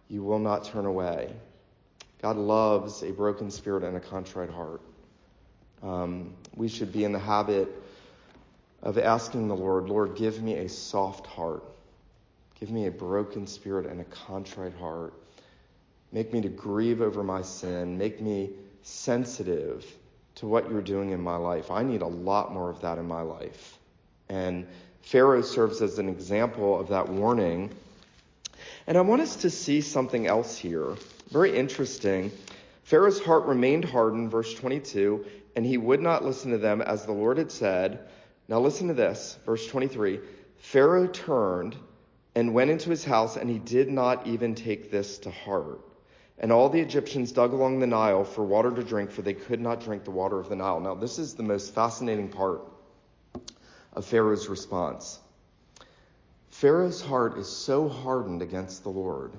you 0.10 0.24
will 0.24 0.40
not 0.40 0.66
turn 0.66 0.86
away. 0.86 1.34
God 2.22 2.36
loves 2.36 3.02
a 3.02 3.12
broken 3.12 3.50
spirit 3.50 3.84
and 3.84 3.96
a 3.96 4.00
contrite 4.00 4.50
heart. 4.50 4.82
Um, 5.82 6.34
we 6.56 6.68
should 6.68 6.92
be 6.92 7.06
in 7.06 7.14
the 7.14 7.20
habit 7.20 7.70
of 8.84 8.98
asking 8.98 9.48
the 9.48 9.56
Lord, 9.56 9.88
Lord, 9.88 10.16
give 10.16 10.42
me 10.42 10.56
a 10.58 10.70
soft 10.70 11.26
heart. 11.26 11.64
Give 12.60 12.70
me 12.70 12.88
a 12.88 12.92
broken 12.92 13.48
spirit 13.48 13.86
and 13.86 14.02
a 14.02 14.04
contrite 14.04 14.76
heart. 14.76 15.14
Make 16.12 16.34
me 16.34 16.42
to 16.42 16.50
grieve 16.50 17.02
over 17.02 17.24
my 17.24 17.42
sin. 17.42 17.98
Make 17.98 18.22
me 18.22 18.52
sensitive 18.84 19.86
to 20.36 20.48
what 20.48 20.70
you're 20.70 20.82
doing 20.82 21.12
in 21.12 21.22
my 21.22 21.38
life. 21.38 21.72
I 21.72 21.84
need 21.84 22.02
a 22.02 22.08
lot 22.08 22.54
more 22.54 22.70
of 22.70 22.82
that 22.82 22.98
in 22.98 23.08
my 23.08 23.22
life. 23.22 23.78
And 24.30 24.68
Pharaoh 25.02 25.42
serves 25.42 25.82
as 25.82 26.00
an 26.00 26.08
example 26.08 26.80
of 26.80 26.90
that 26.90 27.10
warning. 27.10 27.72
And 28.88 28.98
I 28.98 29.02
want 29.02 29.22
us 29.22 29.38
to 29.38 29.50
see 29.50 29.82
something 29.82 30.28
else 30.28 30.58
here. 30.58 30.96
Very 31.30 31.58
interesting. 31.58 32.32
Pharaoh's 32.84 33.22
heart 33.22 33.46
remained 33.46 33.86
hardened, 33.86 34.32
verse 34.32 34.54
22, 34.54 35.26
and 35.56 35.66
he 35.66 35.78
would 35.78 36.02
not 36.02 36.26
listen 36.26 36.52
to 36.52 36.58
them 36.58 36.82
as 36.82 37.06
the 37.06 37.12
Lord 37.12 37.38
had 37.38 37.52
said. 37.52 38.08
Now 38.48 38.60
listen 38.60 38.88
to 38.88 38.94
this, 38.94 39.38
verse 39.46 39.66
23. 39.68 40.20
Pharaoh 40.58 41.08
turned 41.08 41.76
and 42.36 42.54
went 42.54 42.72
into 42.72 42.90
his 42.90 43.04
house, 43.04 43.38
and 43.38 43.50
he 43.50 43.60
did 43.60 43.90
not 43.90 44.28
even 44.28 44.56
take 44.56 44.92
this 44.92 45.18
to 45.20 45.32
heart. 45.32 45.80
And 46.38 46.52
all 46.52 46.70
the 46.70 46.80
Egyptians 46.80 47.32
dug 47.32 47.54
along 47.54 47.80
the 47.80 47.88
Nile 47.88 48.24
for 48.24 48.44
water 48.44 48.72
to 48.72 48.84
drink, 48.84 49.12
for 49.12 49.22
they 49.22 49.34
could 49.34 49.60
not 49.60 49.84
drink 49.84 50.04
the 50.04 50.12
water 50.12 50.40
of 50.40 50.50
the 50.50 50.56
Nile. 50.56 50.80
Now, 50.80 50.96
this 50.96 51.20
is 51.20 51.34
the 51.34 51.44
most 51.44 51.74
fascinating 51.74 52.30
part 52.30 52.62
of 53.94 54.06
Pharaoh's 54.06 54.48
response. 54.48 55.20
Pharaoh's 56.50 57.02
heart 57.02 57.38
is 57.38 57.48
so 57.48 57.90
hardened 57.90 58.42
against 58.42 58.84
the 58.84 58.90
Lord 58.90 59.34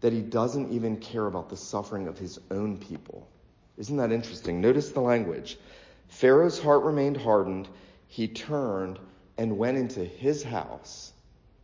that 0.00 0.12
he 0.12 0.20
doesn't 0.20 0.72
even 0.72 0.96
care 0.96 1.26
about 1.26 1.48
the 1.48 1.56
suffering 1.56 2.06
of 2.06 2.18
his 2.18 2.38
own 2.50 2.78
people. 2.78 3.28
Isn't 3.76 3.96
that 3.96 4.12
interesting? 4.12 4.60
Notice 4.60 4.90
the 4.90 5.00
language. 5.00 5.58
Pharaoh's 6.08 6.58
heart 6.58 6.84
remained 6.84 7.16
hardened. 7.16 7.68
He 8.06 8.28
turned 8.28 8.98
and 9.36 9.58
went 9.58 9.78
into 9.78 10.04
his 10.04 10.42
house 10.42 11.12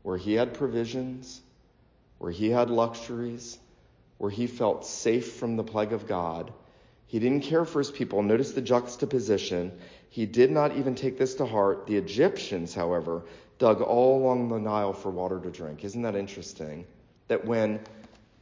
where 0.03 0.17
he 0.17 0.35
had 0.35 0.55
provisions, 0.55 1.41
where 2.19 2.31
he 2.31 2.51
had 2.51 2.71
luxuries, 2.71 3.59
where 4.19 4.31
he 4.31 4.47
felt 4.47 4.87
safe 4.87 5.35
from 5.35 5.57
the 5.57 5.65
plague 5.65 5.93
of 5.93 6.07
God. 6.07 6.53
He 7.07 7.19
didn't 7.19 7.43
care 7.43 7.65
for 7.65 7.79
his 7.79 7.91
people. 7.91 8.23
Notice 8.23 8.53
the 8.53 8.61
juxtaposition. 8.61 9.73
He 10.15 10.27
did 10.27 10.53
not 10.53 10.77
even 10.77 10.95
take 10.95 11.19
this 11.19 11.35
to 11.35 11.45
heart. 11.45 11.89
The 11.89 11.97
Egyptians, 11.97 12.73
however, 12.73 13.23
dug 13.59 13.81
all 13.81 14.23
along 14.23 14.49
the 14.49 14.61
Nile 14.61 14.93
for 14.93 15.11
water 15.11 15.41
to 15.41 15.51
drink. 15.51 15.83
Isn't 15.83 16.03
that 16.03 16.15
interesting? 16.15 16.87
That 17.27 17.45
when 17.45 17.81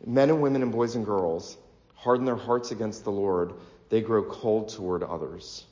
men 0.06 0.28
and 0.28 0.42
women 0.42 0.60
and 0.60 0.70
boys 0.70 0.96
and 0.96 1.06
girls 1.06 1.56
harden 1.94 2.26
their 2.26 2.36
hearts 2.36 2.72
against 2.72 3.04
the 3.04 3.10
Lord, 3.10 3.54
they 3.88 4.02
grow 4.02 4.22
cold 4.22 4.68
toward 4.68 5.02
others. 5.02 5.64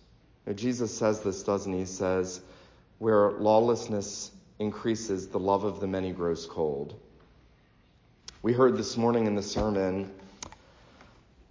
Now, 0.46 0.54
Jesus 0.54 0.96
says 0.96 1.20
this, 1.20 1.42
doesn't 1.42 1.70
he? 1.70 1.80
He 1.80 1.84
says, 1.84 2.40
where 2.96 3.32
lawlessness 3.32 4.30
increases, 4.58 5.28
the 5.28 5.38
love 5.38 5.64
of 5.64 5.80
the 5.80 5.86
many 5.86 6.12
grows 6.12 6.46
cold. 6.46 6.98
We 8.40 8.54
heard 8.54 8.78
this 8.78 8.96
morning 8.96 9.26
in 9.26 9.34
the 9.34 9.42
sermon 9.42 10.14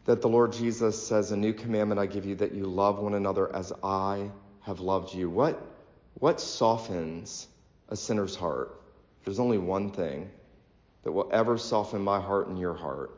that 0.05 0.21
the 0.21 0.29
Lord 0.29 0.53
Jesus 0.53 1.07
says, 1.07 1.31
A 1.31 1.37
new 1.37 1.53
commandment 1.53 1.99
I 1.99 2.05
give 2.05 2.25
you 2.25 2.35
that 2.35 2.53
you 2.53 2.65
love 2.65 2.99
one 2.99 3.13
another 3.13 3.53
as 3.55 3.71
I 3.83 4.31
have 4.61 4.79
loved 4.79 5.13
you. 5.13 5.29
What, 5.29 5.61
what 6.15 6.41
softens 6.41 7.47
a 7.89 7.95
sinner's 7.95 8.35
heart? 8.35 8.81
There's 9.23 9.39
only 9.39 9.57
one 9.57 9.91
thing 9.91 10.29
that 11.03 11.11
will 11.11 11.29
ever 11.31 11.57
soften 11.57 12.01
my 12.01 12.19
heart 12.19 12.47
and 12.47 12.59
your 12.59 12.73
heart, 12.73 13.11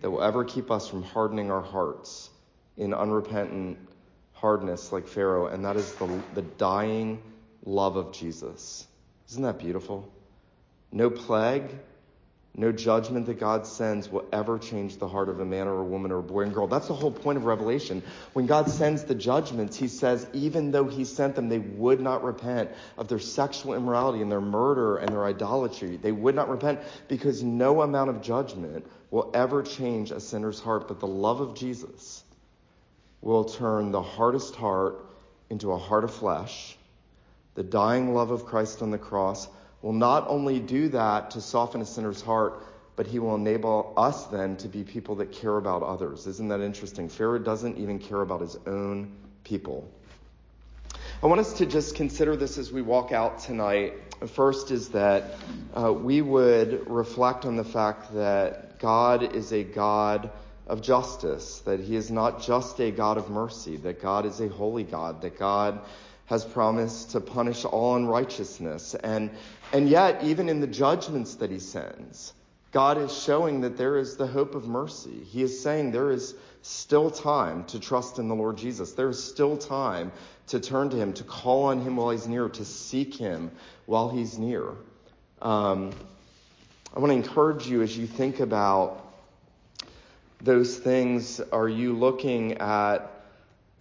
that 0.00 0.10
will 0.10 0.22
ever 0.22 0.44
keep 0.44 0.70
us 0.70 0.88
from 0.88 1.02
hardening 1.02 1.50
our 1.50 1.62
hearts 1.62 2.30
in 2.76 2.94
unrepentant 2.94 3.78
hardness 4.32 4.92
like 4.92 5.06
Pharaoh, 5.06 5.46
and 5.46 5.64
that 5.64 5.76
is 5.76 5.92
the, 5.94 6.20
the 6.34 6.42
dying 6.42 7.22
love 7.64 7.96
of 7.96 8.12
Jesus. 8.12 8.86
Isn't 9.30 9.42
that 9.44 9.58
beautiful? 9.58 10.12
No 10.90 11.10
plague, 11.10 11.70
no 12.54 12.70
judgment 12.70 13.24
that 13.26 13.40
God 13.40 13.66
sends 13.66 14.10
will 14.10 14.26
ever 14.30 14.58
change 14.58 14.98
the 14.98 15.08
heart 15.08 15.30
of 15.30 15.40
a 15.40 15.44
man 15.44 15.68
or 15.68 15.78
a 15.78 15.84
woman 15.84 16.12
or 16.12 16.18
a 16.18 16.22
boy 16.22 16.42
and 16.42 16.52
girl. 16.52 16.66
That's 16.66 16.88
the 16.88 16.94
whole 16.94 17.10
point 17.10 17.38
of 17.38 17.46
Revelation. 17.46 18.02
When 18.34 18.46
God 18.46 18.68
sends 18.68 19.04
the 19.04 19.14
judgments, 19.14 19.76
He 19.78 19.88
says, 19.88 20.26
even 20.34 20.70
though 20.70 20.84
He 20.84 21.06
sent 21.06 21.34
them, 21.34 21.48
they 21.48 21.60
would 21.60 21.98
not 21.98 22.22
repent 22.22 22.70
of 22.98 23.08
their 23.08 23.18
sexual 23.18 23.72
immorality 23.72 24.20
and 24.20 24.30
their 24.30 24.42
murder 24.42 24.98
and 24.98 25.10
their 25.14 25.24
idolatry. 25.24 25.96
They 25.96 26.12
would 26.12 26.34
not 26.34 26.50
repent 26.50 26.80
because 27.08 27.42
no 27.42 27.80
amount 27.80 28.10
of 28.10 28.20
judgment 28.20 28.86
will 29.10 29.30
ever 29.32 29.62
change 29.62 30.10
a 30.10 30.20
sinner's 30.20 30.60
heart. 30.60 30.88
But 30.88 31.00
the 31.00 31.06
love 31.06 31.40
of 31.40 31.54
Jesus 31.54 32.22
will 33.22 33.44
turn 33.44 33.92
the 33.92 34.02
hardest 34.02 34.56
heart 34.56 35.06
into 35.48 35.72
a 35.72 35.78
heart 35.78 36.04
of 36.04 36.12
flesh. 36.12 36.76
The 37.54 37.62
dying 37.62 38.12
love 38.12 38.30
of 38.30 38.44
Christ 38.44 38.82
on 38.82 38.90
the 38.90 38.98
cross 38.98 39.48
will 39.82 39.92
not 39.92 40.28
only 40.28 40.60
do 40.60 40.88
that 40.88 41.32
to 41.32 41.40
soften 41.40 41.80
a 41.80 41.86
sinner's 41.86 42.22
heart, 42.22 42.64
but 42.94 43.06
he 43.06 43.18
will 43.18 43.34
enable 43.34 43.92
us 43.96 44.26
then 44.26 44.56
to 44.58 44.68
be 44.68 44.84
people 44.84 45.16
that 45.16 45.32
care 45.32 45.56
about 45.56 45.82
others. 45.82 46.26
Isn't 46.26 46.48
that 46.48 46.60
interesting? 46.60 47.08
Pharaoh 47.08 47.38
doesn't 47.38 47.78
even 47.78 47.98
care 47.98 48.20
about 48.20 48.40
his 48.40 48.56
own 48.66 49.12
people. 49.44 49.90
I 51.22 51.26
want 51.26 51.40
us 51.40 51.54
to 51.54 51.66
just 51.66 51.94
consider 51.94 52.36
this 52.36 52.58
as 52.58 52.72
we 52.72 52.82
walk 52.82 53.12
out 53.12 53.40
tonight. 53.40 53.94
First 54.34 54.70
is 54.70 54.90
that 54.90 55.34
uh, 55.74 55.92
we 55.92 56.20
would 56.20 56.88
reflect 56.90 57.44
on 57.44 57.56
the 57.56 57.64
fact 57.64 58.14
that 58.14 58.78
God 58.78 59.34
is 59.34 59.52
a 59.52 59.62
God 59.62 60.30
of 60.66 60.82
justice, 60.82 61.60
that 61.60 61.80
he 61.80 61.96
is 61.96 62.10
not 62.10 62.42
just 62.42 62.80
a 62.80 62.90
God 62.90 63.18
of 63.18 63.30
mercy, 63.30 63.76
that 63.78 64.02
God 64.02 64.26
is 64.26 64.40
a 64.40 64.48
holy 64.48 64.84
God, 64.84 65.22
that 65.22 65.38
God 65.38 65.80
has 66.26 66.44
promised 66.44 67.10
to 67.10 67.20
punish 67.20 67.64
all 67.64 67.96
unrighteousness. 67.96 68.94
And, 68.94 69.30
and 69.72 69.88
yet, 69.88 70.22
even 70.22 70.48
in 70.48 70.60
the 70.60 70.66
judgments 70.66 71.34
that 71.36 71.50
he 71.50 71.58
sends, 71.58 72.32
God 72.72 72.96
is 72.96 73.12
showing 73.12 73.60
that 73.62 73.76
there 73.76 73.98
is 73.98 74.16
the 74.16 74.26
hope 74.26 74.54
of 74.54 74.66
mercy. 74.66 75.24
He 75.24 75.42
is 75.42 75.60
saying 75.60 75.92
there 75.92 76.10
is 76.10 76.34
still 76.62 77.10
time 77.10 77.64
to 77.64 77.78
trust 77.78 78.18
in 78.18 78.28
the 78.28 78.34
Lord 78.34 78.56
Jesus. 78.56 78.92
There 78.92 79.10
is 79.10 79.22
still 79.22 79.56
time 79.56 80.10
to 80.46 80.58
turn 80.58 80.88
to 80.90 80.96
him, 80.96 81.12
to 81.14 81.24
call 81.24 81.64
on 81.64 81.80
him 81.82 81.96
while 81.96 82.10
he's 82.10 82.26
near, 82.26 82.48
to 82.48 82.64
seek 82.64 83.14
him 83.14 83.50
while 83.86 84.08
he's 84.08 84.38
near. 84.38 84.70
Um, 85.42 85.92
I 86.94 87.00
want 87.00 87.10
to 87.10 87.16
encourage 87.16 87.66
you 87.66 87.82
as 87.82 87.96
you 87.96 88.06
think 88.06 88.40
about 88.40 89.12
those 90.40 90.78
things. 90.78 91.40
Are 91.40 91.68
you 91.68 91.94
looking 91.94 92.54
at 92.54 93.21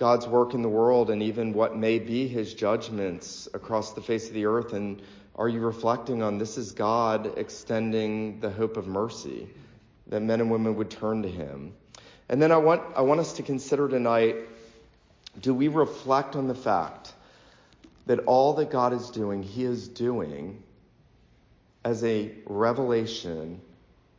God's 0.01 0.25
work 0.25 0.55
in 0.55 0.63
the 0.63 0.67
world 0.67 1.11
and 1.11 1.21
even 1.21 1.53
what 1.53 1.77
may 1.77 1.99
be 1.99 2.27
his 2.27 2.55
judgments 2.55 3.47
across 3.53 3.93
the 3.93 4.01
face 4.01 4.27
of 4.27 4.33
the 4.33 4.47
earth? 4.47 4.73
And 4.73 4.99
are 5.35 5.47
you 5.47 5.59
reflecting 5.59 6.23
on 6.23 6.39
this 6.39 6.57
is 6.57 6.71
God 6.71 7.37
extending 7.37 8.39
the 8.39 8.49
hope 8.49 8.77
of 8.77 8.87
mercy 8.87 9.47
that 10.07 10.21
men 10.21 10.41
and 10.41 10.49
women 10.49 10.75
would 10.77 10.89
turn 10.89 11.21
to 11.21 11.29
him? 11.29 11.73
And 12.29 12.41
then 12.41 12.51
I 12.51 12.57
want, 12.57 12.81
I 12.95 13.01
want 13.01 13.19
us 13.19 13.33
to 13.33 13.43
consider 13.43 13.87
tonight 13.87 14.37
do 15.39 15.53
we 15.53 15.67
reflect 15.67 16.35
on 16.35 16.47
the 16.47 16.55
fact 16.55 17.13
that 18.07 18.21
all 18.21 18.55
that 18.55 18.71
God 18.71 18.93
is 18.93 19.11
doing, 19.11 19.43
he 19.43 19.65
is 19.65 19.87
doing 19.87 20.63
as 21.85 22.03
a 22.03 22.31
revelation 22.47 23.61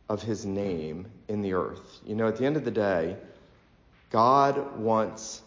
of 0.08 0.22
his 0.22 0.46
name 0.46 1.10
in 1.26 1.42
the 1.42 1.54
earth? 1.54 1.98
You 2.06 2.14
know, 2.14 2.28
at 2.28 2.36
the 2.36 2.46
end 2.46 2.56
of 2.56 2.64
the 2.64 2.70
day, 2.70 3.16
God 4.10 4.78
wants 4.78 5.42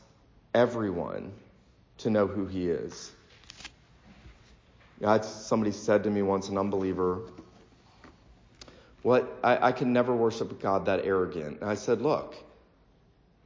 everyone 0.55 1.31
to 1.99 2.09
know 2.09 2.25
who 2.25 2.47
he 2.47 2.69
is. 2.69 3.11
God, 5.01 5.23
somebody 5.25 5.71
said 5.71 6.05
to 6.05 6.09
me 6.09 6.21
once, 6.21 6.49
an 6.49 6.57
unbeliever, 6.57 7.19
what 9.03 9.37
I, 9.43 9.67
I 9.67 9.71
can 9.73 9.93
never 9.93 10.15
worship 10.15 10.59
God 10.61 10.85
that 10.85 11.05
arrogant. 11.05 11.61
And 11.61 11.69
I 11.69 11.75
said, 11.75 12.01
look, 12.01 12.35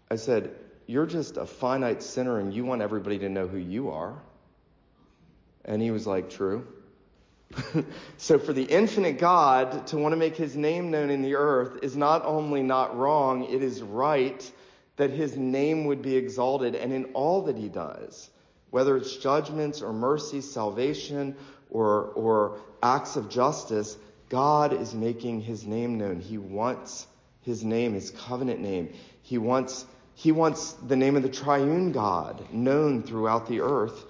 I 0.09 0.15
said, 0.15 0.55
you're 0.85 1.07
just 1.07 1.37
a 1.37 1.45
finite 1.45 2.01
sinner 2.01 2.39
and 2.39 2.53
you 2.53 2.63
want 2.63 2.81
everybody 2.81 3.19
to 3.19 3.29
know 3.29 3.47
who 3.47 3.57
you 3.57 3.89
are. 3.89 4.15
And 5.65 5.81
he 5.81 5.91
was 5.91 6.07
like, 6.07 6.29
True. 6.29 6.67
so 8.17 8.37
for 8.39 8.53
the 8.53 8.63
infinite 8.63 9.17
God 9.17 9.87
to 9.87 9.97
want 9.97 10.13
to 10.13 10.17
make 10.17 10.35
his 10.35 10.55
name 10.55 10.91
known 10.91 11.09
in 11.09 11.23
the 11.23 11.35
earth 11.35 11.79
is 11.83 11.97
not 11.97 12.23
only 12.25 12.61
not 12.61 12.95
wrong, 12.95 13.43
it 13.43 13.63
is 13.63 13.81
right 13.81 14.51
that 14.99 15.11
his 15.11 15.37
name 15.37 15.85
would 15.85 16.01
be 16.01 16.17
exalted 16.17 16.75
and 16.75 16.91
in 16.91 17.05
all 17.13 17.43
that 17.43 17.57
he 17.57 17.69
does, 17.69 18.29
whether 18.69 18.97
it's 18.97 19.15
judgments 19.15 19.81
or 19.81 19.93
mercy, 19.93 20.41
salvation, 20.41 21.37
or, 21.69 22.07
or 22.15 22.59
acts 22.83 23.15
of 23.15 23.29
justice, 23.29 23.95
God 24.27 24.73
is 24.73 24.93
making 24.93 25.39
his 25.39 25.65
name 25.65 25.97
known. 25.97 26.19
He 26.19 26.37
wants 26.37 27.07
his 27.43 27.63
name, 27.63 27.93
his 27.93 28.11
covenant 28.11 28.59
name. 28.59 28.89
He 29.21 29.37
wants, 29.37 29.85
he 30.15 30.33
wants 30.33 30.73
the 30.73 30.97
name 30.97 31.15
of 31.15 31.23
the 31.23 31.29
triune 31.29 31.93
God 31.93 32.51
known 32.51 33.01
throughout 33.01 33.47
the 33.47 33.61
earth. 33.61 34.05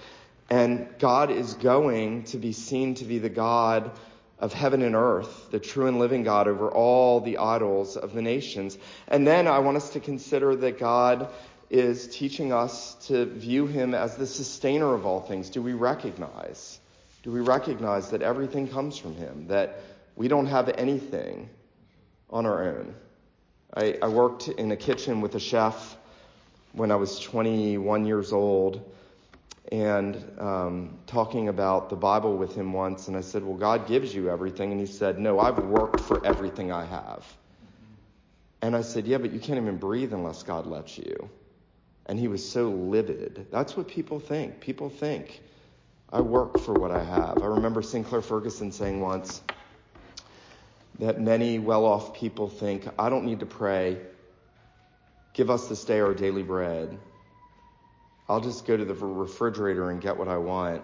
And 0.49 0.89
God 0.97 1.29
is 1.29 1.53
going 1.53 2.23
to 2.23 2.37
be 2.39 2.51
seen 2.51 2.95
to 2.95 3.05
be 3.05 3.19
the 3.19 3.29
God 3.29 3.91
of 4.39 4.53
heaven 4.53 4.81
and 4.81 4.95
earth, 4.95 5.49
the 5.51 5.59
true 5.59 5.87
and 5.87 5.99
living 5.99 6.23
God 6.23 6.47
over 6.47 6.69
all 6.69 7.19
the 7.19 7.37
idols 7.37 7.97
of 7.97 8.13
the 8.13 8.21
nations. 8.21 8.77
And 9.07 9.27
then 9.27 9.47
I 9.47 9.59
want 9.59 9.77
us 9.77 9.89
to 9.91 9.99
consider 9.99 10.55
that 10.55 10.79
God 10.79 11.29
is 11.69 12.07
teaching 12.07 12.51
us 12.51 12.95
to 13.07 13.25
view 13.25 13.67
him 13.67 13.93
as 13.93 14.15
the 14.15 14.25
sustainer 14.25 14.93
of 14.93 15.05
all 15.05 15.21
things. 15.21 15.49
Do 15.49 15.61
we 15.61 15.73
recognize? 15.73 16.79
Do 17.21 17.31
we 17.31 17.41
recognize 17.41 18.09
that 18.11 18.21
everything 18.21 18.67
comes 18.67 18.97
from 18.97 19.15
him? 19.15 19.47
That 19.47 19.81
we 20.15 20.27
don't 20.27 20.47
have 20.47 20.69
anything 20.69 21.49
on 22.29 22.45
our 22.45 22.63
own? 22.63 22.95
I, 23.73 23.97
I 24.01 24.07
worked 24.07 24.47
in 24.47 24.71
a 24.71 24.77
kitchen 24.77 25.21
with 25.21 25.35
a 25.35 25.39
chef 25.39 25.97
when 26.71 26.91
I 26.91 26.95
was 26.95 27.19
21 27.19 28.05
years 28.05 28.31
old 28.31 28.89
and 29.71 30.31
um, 30.39 30.97
talking 31.05 31.47
about 31.47 31.89
the 31.89 31.95
Bible 31.95 32.37
with 32.37 32.55
him 32.55 32.73
once, 32.73 33.07
and 33.07 33.15
I 33.15 33.21
said, 33.21 33.43
Well, 33.43 33.57
God 33.57 33.87
gives 33.87 34.13
you 34.13 34.29
everything. 34.29 34.71
And 34.71 34.79
he 34.79 34.87
said, 34.87 35.19
No, 35.19 35.39
I've 35.39 35.59
worked 35.59 35.99
for 35.99 36.25
everything 36.25 36.71
I 36.71 36.85
have. 36.85 37.25
And 38.61 38.75
I 38.75 38.81
said, 38.81 39.05
Yeah, 39.05 39.19
but 39.19 39.31
you 39.31 39.39
can't 39.39 39.59
even 39.59 39.77
breathe 39.77 40.11
unless 40.11 40.41
God 40.41 40.65
lets 40.65 40.97
you. 40.97 41.29
And 42.07 42.17
he 42.17 42.27
was 42.27 42.47
so 42.47 42.69
livid. 42.69 43.45
That's 43.51 43.77
what 43.77 43.87
people 43.87 44.19
think. 44.19 44.59
People 44.59 44.89
think, 44.89 45.41
I 46.11 46.21
work 46.21 46.57
for 46.59 46.73
what 46.73 46.89
I 46.89 47.03
have. 47.03 47.43
I 47.43 47.45
remember 47.45 47.83
Sinclair 47.83 48.23
Ferguson 48.23 48.71
saying 48.71 48.99
once, 48.99 49.43
that 50.97 51.21
many 51.21 51.59
well 51.59 51.85
off 51.85 52.15
people 52.15 52.49
think, 52.49 52.87
I 52.97 53.09
don't 53.09 53.25
need 53.25 53.41
to 53.41 53.45
pray. 53.45 53.99
Give 55.33 55.51
us 55.51 55.67
this 55.67 55.85
day 55.85 55.99
our 55.99 56.15
daily 56.15 56.41
bread. 56.41 56.97
I'll 58.29 58.39
just 58.39 58.67
go 58.67 58.77
to 58.77 58.85
the 58.85 58.93
refrigerator 58.93 59.89
and 59.89 59.99
get 59.99 60.15
what 60.15 60.27
I 60.27 60.37
want. 60.37 60.83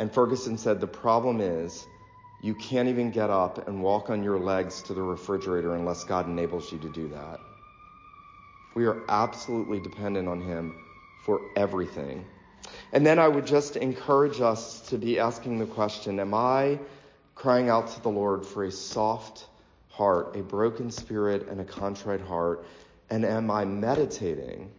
And 0.00 0.12
Ferguson 0.12 0.58
said, 0.58 0.80
the 0.80 0.88
problem 0.88 1.40
is 1.40 1.86
you 2.42 2.52
can't 2.54 2.88
even 2.88 3.12
get 3.12 3.30
up 3.30 3.68
and 3.68 3.80
walk 3.80 4.10
on 4.10 4.24
your 4.24 4.38
legs 4.38 4.82
to 4.82 4.94
the 4.94 5.00
refrigerator 5.00 5.76
unless 5.76 6.02
God 6.02 6.26
enables 6.26 6.72
you 6.72 6.78
to 6.80 6.88
do 6.88 7.08
that. 7.08 7.38
We 8.74 8.86
are 8.86 9.02
absolutely 9.08 9.78
dependent 9.78 10.28
on 10.28 10.40
Him 10.40 10.74
for 11.24 11.40
everything. 11.56 12.24
And 12.92 13.06
then 13.06 13.20
I 13.20 13.28
would 13.28 13.46
just 13.46 13.76
encourage 13.76 14.40
us 14.40 14.80
to 14.88 14.98
be 14.98 15.20
asking 15.20 15.58
the 15.58 15.66
question, 15.66 16.18
am 16.18 16.34
I 16.34 16.80
crying 17.36 17.68
out 17.68 17.88
to 17.88 18.02
the 18.02 18.08
Lord 18.08 18.44
for 18.44 18.64
a 18.64 18.72
soft 18.72 19.46
heart, 19.90 20.34
a 20.36 20.42
broken 20.42 20.90
spirit, 20.90 21.46
and 21.48 21.60
a 21.60 21.64
contrite 21.64 22.20
heart? 22.20 22.66
And 23.10 23.24
am 23.24 23.48
I 23.50 23.64
meditating 23.64 24.72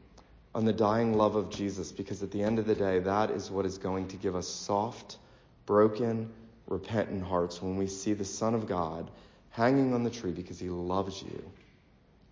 on 0.55 0.65
the 0.65 0.73
dying 0.73 1.13
love 1.13 1.35
of 1.35 1.51
Jesus? 1.51 1.91
Because 1.91 2.23
at 2.23 2.31
the 2.31 2.41
end 2.41 2.57
of 2.57 2.65
the 2.65 2.73
day, 2.73 2.97
that 2.99 3.29
is 3.29 3.51
what 3.51 3.65
is 3.65 3.77
going 3.77 4.07
to 4.07 4.15
give 4.15 4.35
us 4.35 4.47
soft, 4.47 5.17
broken, 5.67 6.31
repentant 6.67 7.23
hearts 7.23 7.61
when 7.61 7.77
we 7.77 7.85
see 7.85 8.13
the 8.13 8.25
Son 8.25 8.55
of 8.55 8.67
God 8.67 9.11
hanging 9.51 9.93
on 9.93 10.03
the 10.03 10.09
tree 10.09 10.31
because 10.31 10.59
he 10.59 10.69
loves 10.69 11.21
you. 11.21 11.43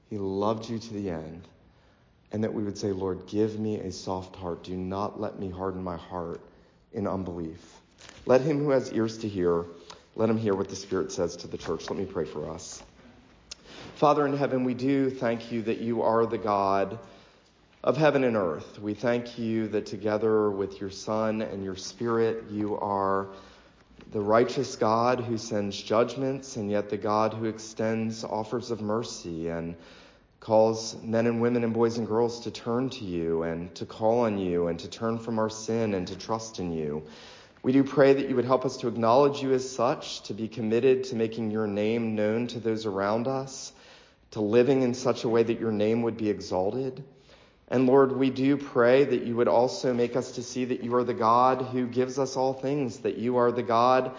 He 0.09 0.17
loved 0.17 0.67
you 0.69 0.79
to 0.79 0.93
the 0.93 1.11
end. 1.11 1.47
And 2.31 2.43
that 2.43 2.53
we 2.53 2.63
would 2.63 2.77
say, 2.77 2.91
Lord, 2.91 3.27
give 3.27 3.59
me 3.59 3.79
a 3.79 3.91
soft 3.91 4.35
heart. 4.35 4.63
Do 4.63 4.75
not 4.75 5.21
let 5.21 5.37
me 5.37 5.51
harden 5.51 5.83
my 5.83 5.97
heart 5.97 6.41
in 6.91 7.05
unbelief. 7.05 7.61
Let 8.25 8.41
him 8.41 8.57
who 8.57 8.71
has 8.71 8.91
ears 8.91 9.19
to 9.19 9.27
hear 9.27 9.65
let 10.15 10.29
him 10.29 10.37
hear 10.37 10.53
what 10.53 10.69
the 10.69 10.75
Spirit 10.75 11.11
says 11.11 11.35
to 11.37 11.47
the 11.47 11.57
church. 11.57 11.89
Let 11.89 11.97
me 11.97 12.05
pray 12.05 12.25
for 12.25 12.51
us. 12.51 12.83
Father 13.95 14.27
in 14.27 14.37
heaven, 14.37 14.63
we 14.63 14.75
do 14.75 15.09
thank 15.09 15.51
you 15.51 15.63
that 15.63 15.79
you 15.79 16.03
are 16.03 16.25
the 16.25 16.37
God 16.37 16.99
of 17.83 17.97
heaven 17.97 18.23
and 18.23 18.37
earth. 18.37 18.79
We 18.79 18.93
thank 18.93 19.37
you 19.37 19.67
that 19.67 19.85
together 19.85 20.49
with 20.49 20.79
your 20.79 20.89
Son 20.89 21.41
and 21.41 21.65
your 21.65 21.75
Spirit, 21.75 22.45
you 22.49 22.77
are 22.77 23.27
the 24.13 24.21
righteous 24.21 24.77
God 24.77 25.19
who 25.19 25.37
sends 25.37 25.81
judgments, 25.81 26.55
and 26.55 26.71
yet 26.71 26.89
the 26.89 26.97
God 26.97 27.33
who 27.33 27.43
extends 27.43 28.23
offers 28.23 28.71
of 28.71 28.79
mercy 28.79 29.49
and 29.49 29.75
calls 30.39 30.95
men 31.03 31.27
and 31.27 31.41
women 31.41 31.65
and 31.65 31.73
boys 31.73 31.97
and 31.97 32.07
girls 32.07 32.39
to 32.41 32.51
turn 32.51 32.89
to 32.89 33.03
you 33.03 33.43
and 33.43 33.73
to 33.75 33.85
call 33.85 34.21
on 34.21 34.37
you 34.37 34.67
and 34.67 34.79
to 34.79 34.89
turn 34.89 35.19
from 35.19 35.37
our 35.37 35.49
sin 35.49 35.93
and 35.93 36.07
to 36.07 36.17
trust 36.17 36.59
in 36.59 36.71
you. 36.71 37.03
We 37.63 37.73
do 37.73 37.83
pray 37.83 38.13
that 38.13 38.29
you 38.29 38.35
would 38.37 38.45
help 38.45 38.63
us 38.63 38.77
to 38.77 38.87
acknowledge 38.87 39.41
you 39.41 39.53
as 39.53 39.69
such, 39.69 40.21
to 40.23 40.33
be 40.33 40.47
committed 40.47 41.03
to 41.05 41.15
making 41.15 41.51
your 41.51 41.67
name 41.67 42.15
known 42.15 42.47
to 42.47 42.61
those 42.61 42.85
around 42.85 43.27
us, 43.27 43.73
to 44.31 44.39
living 44.39 44.83
in 44.83 44.93
such 44.93 45.25
a 45.25 45.29
way 45.29 45.43
that 45.43 45.59
your 45.59 45.71
name 45.71 46.01
would 46.03 46.15
be 46.15 46.29
exalted. 46.29 47.03
And 47.69 47.87
Lord, 47.87 48.11
we 48.11 48.29
do 48.29 48.57
pray 48.57 49.03
that 49.03 49.23
you 49.23 49.35
would 49.37 49.47
also 49.47 49.93
make 49.93 50.15
us 50.15 50.33
to 50.33 50.43
see 50.43 50.65
that 50.65 50.83
you 50.83 50.95
are 50.95 51.03
the 51.03 51.13
God 51.13 51.61
who 51.61 51.87
gives 51.87 52.19
us 52.19 52.35
all 52.35 52.53
things, 52.53 52.99
that 52.99 53.17
you 53.17 53.37
are 53.37 53.51
the 53.51 53.63
God 53.63 54.11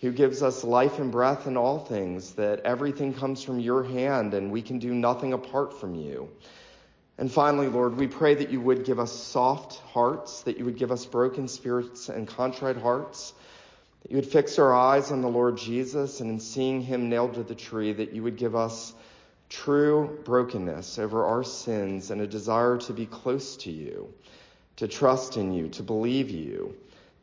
who 0.00 0.12
gives 0.12 0.42
us 0.42 0.64
life 0.64 0.98
and 0.98 1.10
breath 1.10 1.46
in 1.46 1.56
all 1.56 1.78
things, 1.78 2.34
that 2.34 2.60
everything 2.60 3.14
comes 3.14 3.42
from 3.42 3.58
your 3.58 3.82
hand 3.82 4.32
and 4.34 4.50
we 4.50 4.62
can 4.62 4.78
do 4.78 4.94
nothing 4.94 5.32
apart 5.32 5.80
from 5.80 5.94
you. 5.94 6.28
And 7.18 7.30
finally, 7.30 7.66
Lord, 7.66 7.96
we 7.96 8.06
pray 8.06 8.36
that 8.36 8.50
you 8.50 8.60
would 8.60 8.84
give 8.84 9.00
us 9.00 9.12
soft 9.12 9.80
hearts, 9.80 10.42
that 10.42 10.56
you 10.56 10.64
would 10.64 10.78
give 10.78 10.92
us 10.92 11.04
broken 11.04 11.48
spirits 11.48 12.08
and 12.08 12.28
contrite 12.28 12.76
hearts, 12.76 13.34
that 14.02 14.12
you 14.12 14.16
would 14.18 14.28
fix 14.28 14.56
our 14.60 14.72
eyes 14.72 15.10
on 15.10 15.20
the 15.20 15.28
Lord 15.28 15.58
Jesus, 15.58 16.20
and 16.20 16.30
in 16.30 16.38
seeing 16.38 16.80
him 16.80 17.08
nailed 17.08 17.34
to 17.34 17.42
the 17.42 17.56
tree, 17.56 17.92
that 17.92 18.12
you 18.12 18.22
would 18.22 18.36
give 18.36 18.54
us 18.54 18.94
true 19.48 20.18
brokenness 20.24 20.98
over 20.98 21.24
our 21.24 21.44
sins 21.44 22.10
and 22.10 22.20
a 22.20 22.26
desire 22.26 22.76
to 22.78 22.92
be 22.92 23.06
close 23.06 23.56
to 23.58 23.70
you, 23.70 24.12
to 24.76 24.88
trust 24.88 25.36
in 25.36 25.52
you, 25.52 25.68
to 25.70 25.82
believe 25.82 26.30
you, 26.30 26.76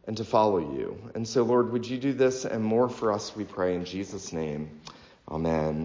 and 0.08 0.18
to 0.18 0.24
follow 0.24 0.60
you. 0.60 0.98
And 1.16 1.28
so, 1.28 1.44
Lord, 1.44 1.72
would 1.72 1.88
you 1.88 1.98
do 1.98 2.14
this 2.14 2.46
and 2.46 2.64
more 2.64 2.90
for 2.90 3.12
us, 3.12 3.36
we 3.36 3.44
pray 3.44 3.76
in 3.76 3.86
Jesus' 3.86 4.32
name. 4.34 4.82
Amen. 5.28 5.84